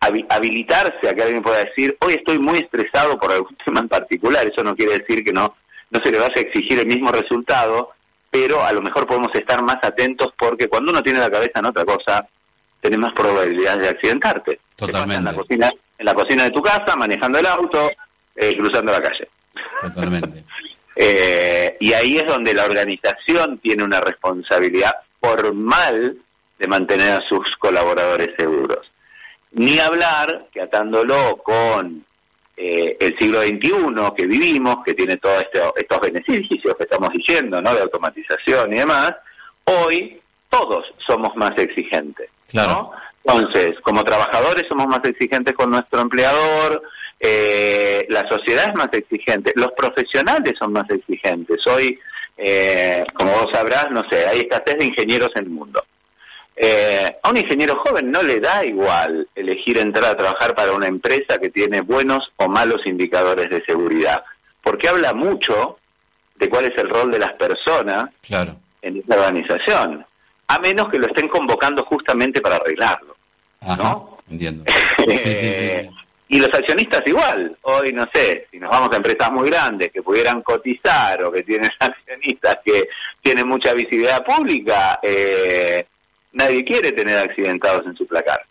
[0.00, 4.46] habilitarse a que alguien pueda decir, hoy estoy muy estresado por algún tema en particular,
[4.46, 5.54] eso no quiere decir que no
[5.90, 7.92] no se le vaya a exigir el mismo resultado,
[8.40, 11.66] pero a lo mejor podemos estar más atentos porque cuando uno tiene la cabeza en
[11.66, 12.24] otra cosa,
[12.80, 14.60] tenés más probabilidades de accidentarte.
[14.76, 15.16] Totalmente.
[15.16, 17.90] En la cocina, en la cocina de tu casa, manejando el auto,
[18.36, 19.28] eh, cruzando la calle.
[19.82, 20.44] Totalmente.
[20.96, 26.16] eh, y ahí es donde la organización tiene una responsabilidad formal
[26.58, 28.86] de mantener a sus colaboradores seguros.
[29.50, 32.04] Ni hablar que atándolo con
[32.60, 33.70] eh, el siglo XXI
[34.16, 35.44] que vivimos, que tiene todos
[35.76, 37.72] estos beneficios que estamos diciendo, ¿no?
[37.72, 39.14] De automatización y demás,
[39.64, 42.28] hoy todos somos más exigentes.
[42.48, 42.90] Claro.
[43.22, 46.82] Entonces, como trabajadores somos más exigentes con nuestro empleador,
[47.20, 51.58] eh, la sociedad es más exigente, los profesionales son más exigentes.
[51.66, 51.96] Hoy,
[52.36, 55.84] eh, como vos sabrás, no sé, hay escasez de ingenieros en el mundo.
[56.60, 60.88] Eh, a un ingeniero joven no le da igual elegir entrar a trabajar para una
[60.88, 64.24] empresa que tiene buenos o malos indicadores de seguridad,
[64.60, 65.78] porque habla mucho
[66.34, 68.10] de cuál es el rol de las personas
[68.82, 70.04] en esa organización,
[70.48, 73.14] a menos que lo estén convocando justamente para arreglarlo.
[73.76, 74.18] ¿no?
[74.28, 74.64] entiendo.
[76.30, 77.56] Y los accionistas igual.
[77.62, 81.42] Hoy, no sé, si nos vamos a empresas muy grandes que pudieran cotizar o que
[81.42, 82.86] tienen accionistas que
[83.22, 85.86] tienen mucha visibilidad pública, eh,
[86.32, 88.44] nadie quiere tener accidentados en su placar.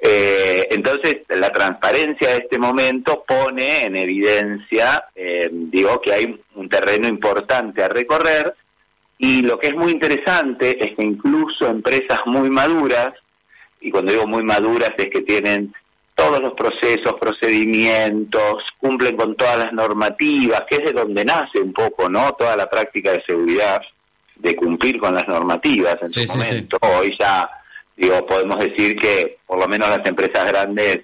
[0.00, 6.68] Eh, entonces, la transparencia de este momento pone en evidencia, eh, digo, que hay un
[6.68, 8.54] terreno importante a recorrer
[9.18, 13.14] y lo que es muy interesante es que incluso empresas muy maduras,
[13.80, 15.74] y cuando digo muy maduras es que tienen
[16.14, 21.72] todos los procesos, procedimientos, cumplen con todas las normativas, que es de donde nace un
[21.72, 22.32] poco, ¿no?
[22.32, 23.80] Toda la práctica de seguridad,
[24.38, 26.78] de cumplir con las normativas en su momento.
[26.80, 27.48] Hoy ya,
[27.96, 31.00] digo, podemos decir que por lo menos las empresas grandes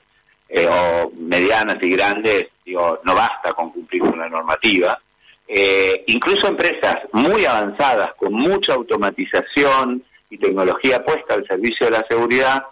[0.48, 4.98] eh, o medianas y grandes, digo, no basta con cumplir con la normativa.
[5.46, 12.06] Eh, incluso empresas muy avanzadas, con mucha automatización y tecnología puesta al servicio de la
[12.08, 12.64] seguridad,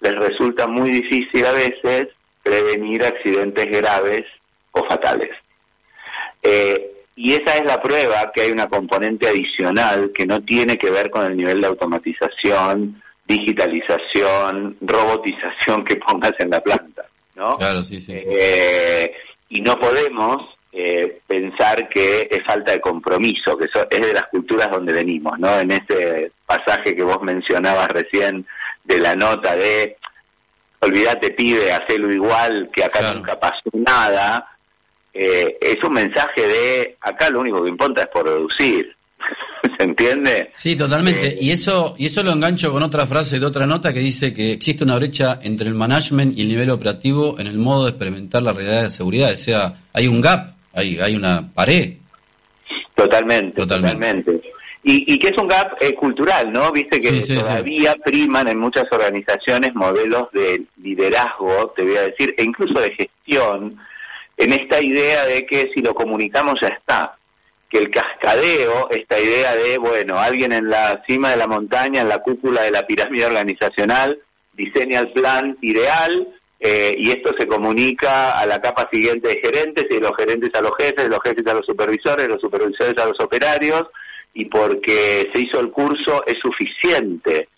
[0.00, 2.08] les resulta muy difícil a veces
[2.42, 4.24] prevenir accidentes graves
[4.72, 5.30] o fatales.
[6.42, 10.88] Eh, y esa es la prueba que hay una componente adicional que no tiene que
[10.88, 17.56] ver con el nivel de automatización, digitalización, robotización que pongas en la planta, ¿no?
[17.58, 18.14] Claro, sí, sí.
[18.14, 19.12] Eh,
[19.48, 24.28] y no podemos eh, pensar que es falta de compromiso, que eso es de las
[24.30, 25.58] culturas donde venimos, ¿no?
[25.58, 28.46] En ese pasaje que vos mencionabas recién
[28.84, 29.96] de la nota de
[30.78, 34.57] olvídate pibe, hacelo igual, que acá nunca pasó nada,
[35.20, 38.94] eh, es un mensaje de acá lo único que importa es producir.
[39.76, 40.52] ¿Se entiende?
[40.54, 41.26] Sí, totalmente.
[41.26, 44.32] Eh, y eso y eso lo engancho con otra frase de otra nota que dice
[44.32, 47.90] que existe una brecha entre el management y el nivel operativo en el modo de
[47.90, 49.32] experimentar la realidad de seguridad.
[49.32, 51.94] O sea, hay un gap, hay, hay una pared.
[52.94, 54.40] Totalmente, totalmente.
[54.84, 56.70] Y, que es un gap eh, cultural, ¿no?
[56.72, 62.44] Viste que todavía priman en muchas organizaciones modelos de liderazgo, te voy a decir, e
[62.44, 63.76] incluso de gestión,
[64.38, 67.16] en esta idea de que si lo comunicamos ya está.
[67.68, 72.08] Que el cascadeo, esta idea de, bueno, alguien en la cima de la montaña, en
[72.08, 74.18] la cúpula de la pirámide organizacional,
[74.54, 76.28] diseña el plan ideal,
[76.60, 80.50] eh, y esto se comunica a la capa siguiente de gerentes y de los gerentes
[80.54, 83.84] a los jefes, los jefes a los supervisores, los supervisores a los operarios,
[84.34, 87.48] y porque se hizo el curso es suficiente.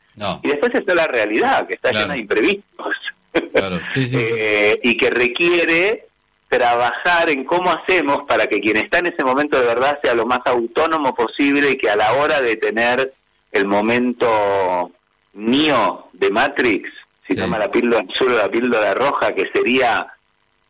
[0.42, 2.86] Y después está la realidad, que está llena de imprevistos.
[3.32, 6.08] Eh, y que requiere
[6.50, 10.26] trabajar en cómo hacemos para que quien está en ese momento de verdad sea lo
[10.26, 13.14] más autónomo posible y que a la hora de tener
[13.52, 14.90] el momento
[15.34, 16.90] mío de Matrix,
[17.26, 20.08] si toma la píldora azul o la píldora roja, que sería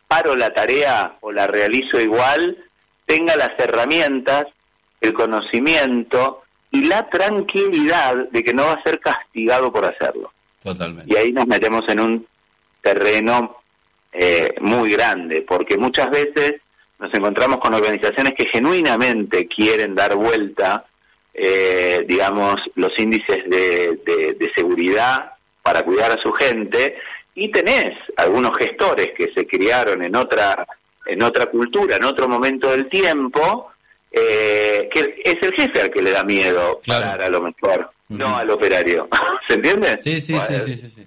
[0.06, 2.58] paro la tarea o la realizo igual,
[3.06, 4.48] tenga las herramientas
[5.00, 10.30] el conocimiento y la tranquilidad de que no va a ser castigado por hacerlo.
[10.62, 11.10] Totalmente.
[11.10, 12.26] Y ahí nos metemos en un
[12.82, 13.59] terreno
[14.12, 16.54] eh, muy grande, porque muchas veces
[16.98, 20.84] nos encontramos con organizaciones que genuinamente quieren dar vuelta,
[21.32, 24.00] eh, digamos, los índices de,
[24.38, 25.32] de seguridad
[25.62, 26.96] para cuidar a su gente,
[27.34, 30.66] y tenés algunos gestores que se criaron en otra
[31.06, 33.72] en otra cultura, en otro momento del tiempo,
[34.12, 37.24] eh, que es el jefe al que le da miedo claro.
[37.24, 39.08] a lo mejor, no al operario.
[39.48, 39.98] ¿Se entiende?
[40.00, 41.06] Sí, sí, sí, sí, sí,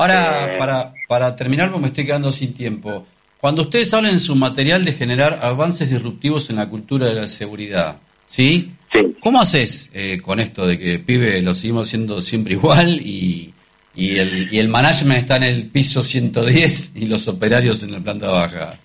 [0.00, 3.06] Ahora, eh, para, para terminar, porque me estoy quedando sin tiempo,
[3.38, 7.28] cuando ustedes hablan en su material de generar avances disruptivos en la cultura de la
[7.28, 8.72] seguridad, ¿sí?
[8.94, 9.14] sí.
[9.20, 13.52] ¿Cómo haces eh, con esto de que, pibe, lo seguimos haciendo siempre igual y,
[13.94, 18.00] y, el, y el management está en el piso 110 y los operarios en la
[18.00, 18.78] planta baja?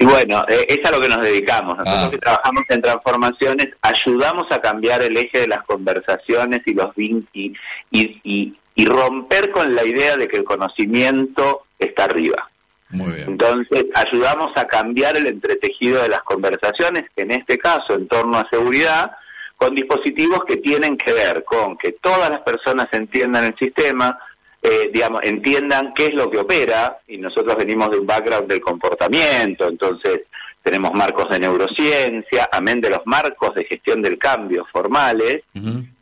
[0.00, 1.78] Y bueno, eh, es a lo que nos dedicamos.
[1.78, 2.10] Nosotros ah.
[2.10, 7.54] que trabajamos en transformaciones, ayudamos a cambiar el eje de las conversaciones y los y,
[7.92, 8.54] y, y,
[8.84, 12.50] romper con la idea de que el conocimiento está arriba.
[12.90, 13.30] Muy bien.
[13.30, 18.48] Entonces, ayudamos a cambiar el entretejido de las conversaciones, en este caso en torno a
[18.50, 19.12] seguridad,
[19.56, 24.18] con dispositivos que tienen que ver con que todas las personas entiendan el sistema,
[24.62, 28.60] eh, digamos, entiendan qué es lo que opera, y nosotros venimos de un background del
[28.60, 30.22] comportamiento, entonces
[30.66, 35.44] tenemos marcos de neurociencia, amén de los marcos de gestión del cambio formales,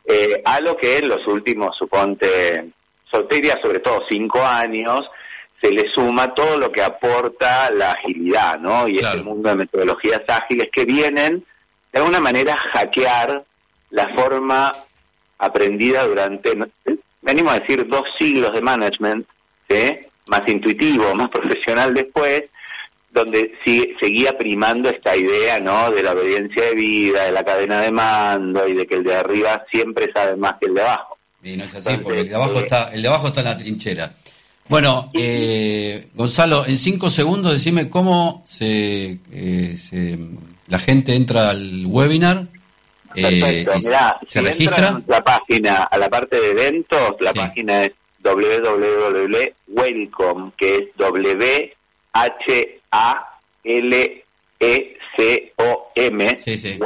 [0.03, 2.71] eh, a lo que en los últimos, suponte,
[3.11, 5.01] soltería sobre todo cinco años,
[5.61, 8.87] se le suma todo lo que aporta la agilidad, ¿no?
[8.87, 11.45] Y este mundo de metodologías ágiles que vienen
[11.93, 13.45] de alguna manera a hackear
[13.91, 14.73] la forma
[15.37, 16.57] aprendida durante,
[17.21, 19.27] venimos a decir, dos siglos de management,
[19.69, 19.99] ¿sí?
[20.27, 22.49] más intuitivo, más profesional después,
[23.15, 25.89] donde sigue, seguía primando esta idea ¿no?
[25.89, 29.15] de la obediencia de vida, de la cadena de mando y de que el de
[29.15, 31.17] arriba siempre sabe más que el de abajo.
[31.41, 33.45] Y no es así, porque el de abajo, eh, está, el de abajo está en
[33.45, 34.13] la trinchera.
[34.67, 40.19] Bueno, eh, Gonzalo, en cinco segundos decime cómo se, eh, se,
[40.67, 42.47] la gente entra al webinar.
[43.13, 45.01] Perfecto, mirá, se si registra.
[45.07, 51.73] la página, a la parte de eventos, la página es www.welcome, que es W
[52.11, 54.23] H A L
[54.59, 56.79] E C O M, sí,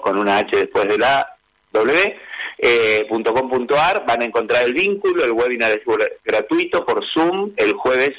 [0.00, 1.36] con una H después de la
[1.72, 2.16] W
[2.58, 5.82] eh, .com.ar, van a encontrar el vínculo, el webinar es
[6.24, 8.12] gratuito por Zoom el jueves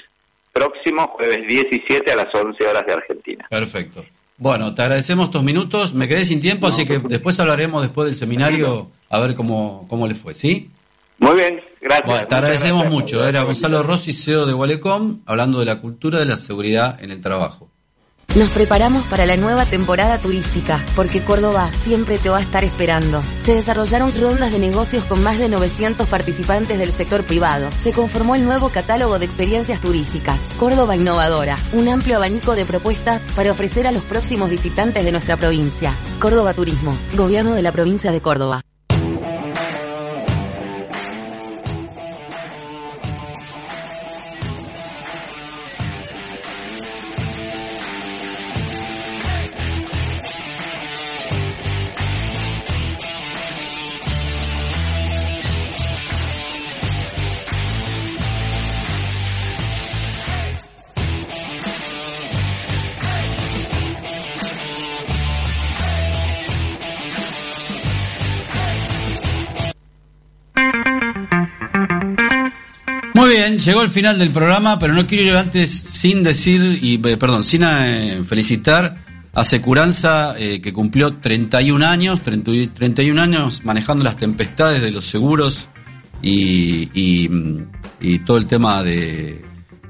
[0.53, 3.47] próximo, jueves 17 a las 11 horas de Argentina.
[3.49, 4.05] Perfecto.
[4.37, 8.15] Bueno, te agradecemos estos minutos, me quedé sin tiempo, así que después hablaremos después del
[8.15, 10.69] seminario a ver cómo, cómo le fue, ¿sí?
[11.19, 12.27] Muy bien, gracias.
[12.27, 13.27] te agradecemos mucho.
[13.27, 17.21] Era Gonzalo Rossi, CEO de Walecom, hablando de la cultura de la seguridad en el
[17.21, 17.69] trabajo.
[18.35, 23.23] Nos preparamos para la nueva temporada turística, porque Córdoba siempre te va a estar esperando.
[23.41, 27.69] Se desarrollaron rondas de negocios con más de 900 participantes del sector privado.
[27.81, 33.23] Se conformó el nuevo catálogo de experiencias turísticas, Córdoba Innovadora, un amplio abanico de propuestas
[33.35, 35.91] para ofrecer a los próximos visitantes de nuestra provincia.
[36.19, 38.61] Córdoba Turismo, Gobierno de la provincia de Córdoba.
[73.67, 77.43] Llegó el final del programa, pero no quiero ir antes sin decir, y eh, perdón,
[77.43, 79.03] sin eh, felicitar
[79.33, 85.67] a Securanza, eh, que cumplió 31 años, 31 años manejando las tempestades de los seguros
[86.21, 89.43] y, y, todo el tema de,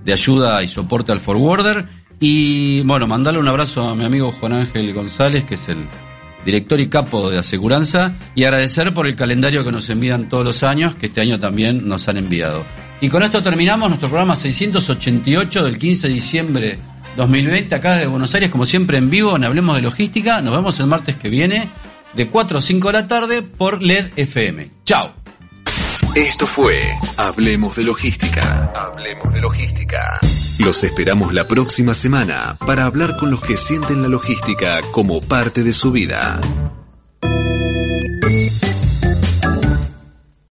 [0.04, 1.86] de, ayuda y soporte al forwarder.
[2.20, 5.78] Y bueno, mandarle un abrazo a mi amigo Juan Ángel González, que es el
[6.44, 10.64] director y capo de Aseguranza, y agradecer por el calendario que nos envían todos los
[10.64, 12.66] años, que este año también nos han enviado.
[13.00, 16.80] Y con esto terminamos nuestro programa 688 del 15 de diciembre
[17.16, 20.42] 2020, acá de Buenos Aires, como siempre en vivo, en Hablemos de Logística.
[20.42, 21.70] Nos vemos el martes que viene,
[22.14, 24.72] de 4 a 5 de la tarde, por LED FM.
[24.84, 25.14] ¡Chao!
[26.16, 26.82] Esto fue
[27.18, 28.72] Hablemos de Logística.
[28.76, 30.20] Hablemos de Logística.
[30.58, 35.64] Los esperamos la próxima semana para hablar con los que sienten la logística como parte
[35.64, 36.42] de su vida.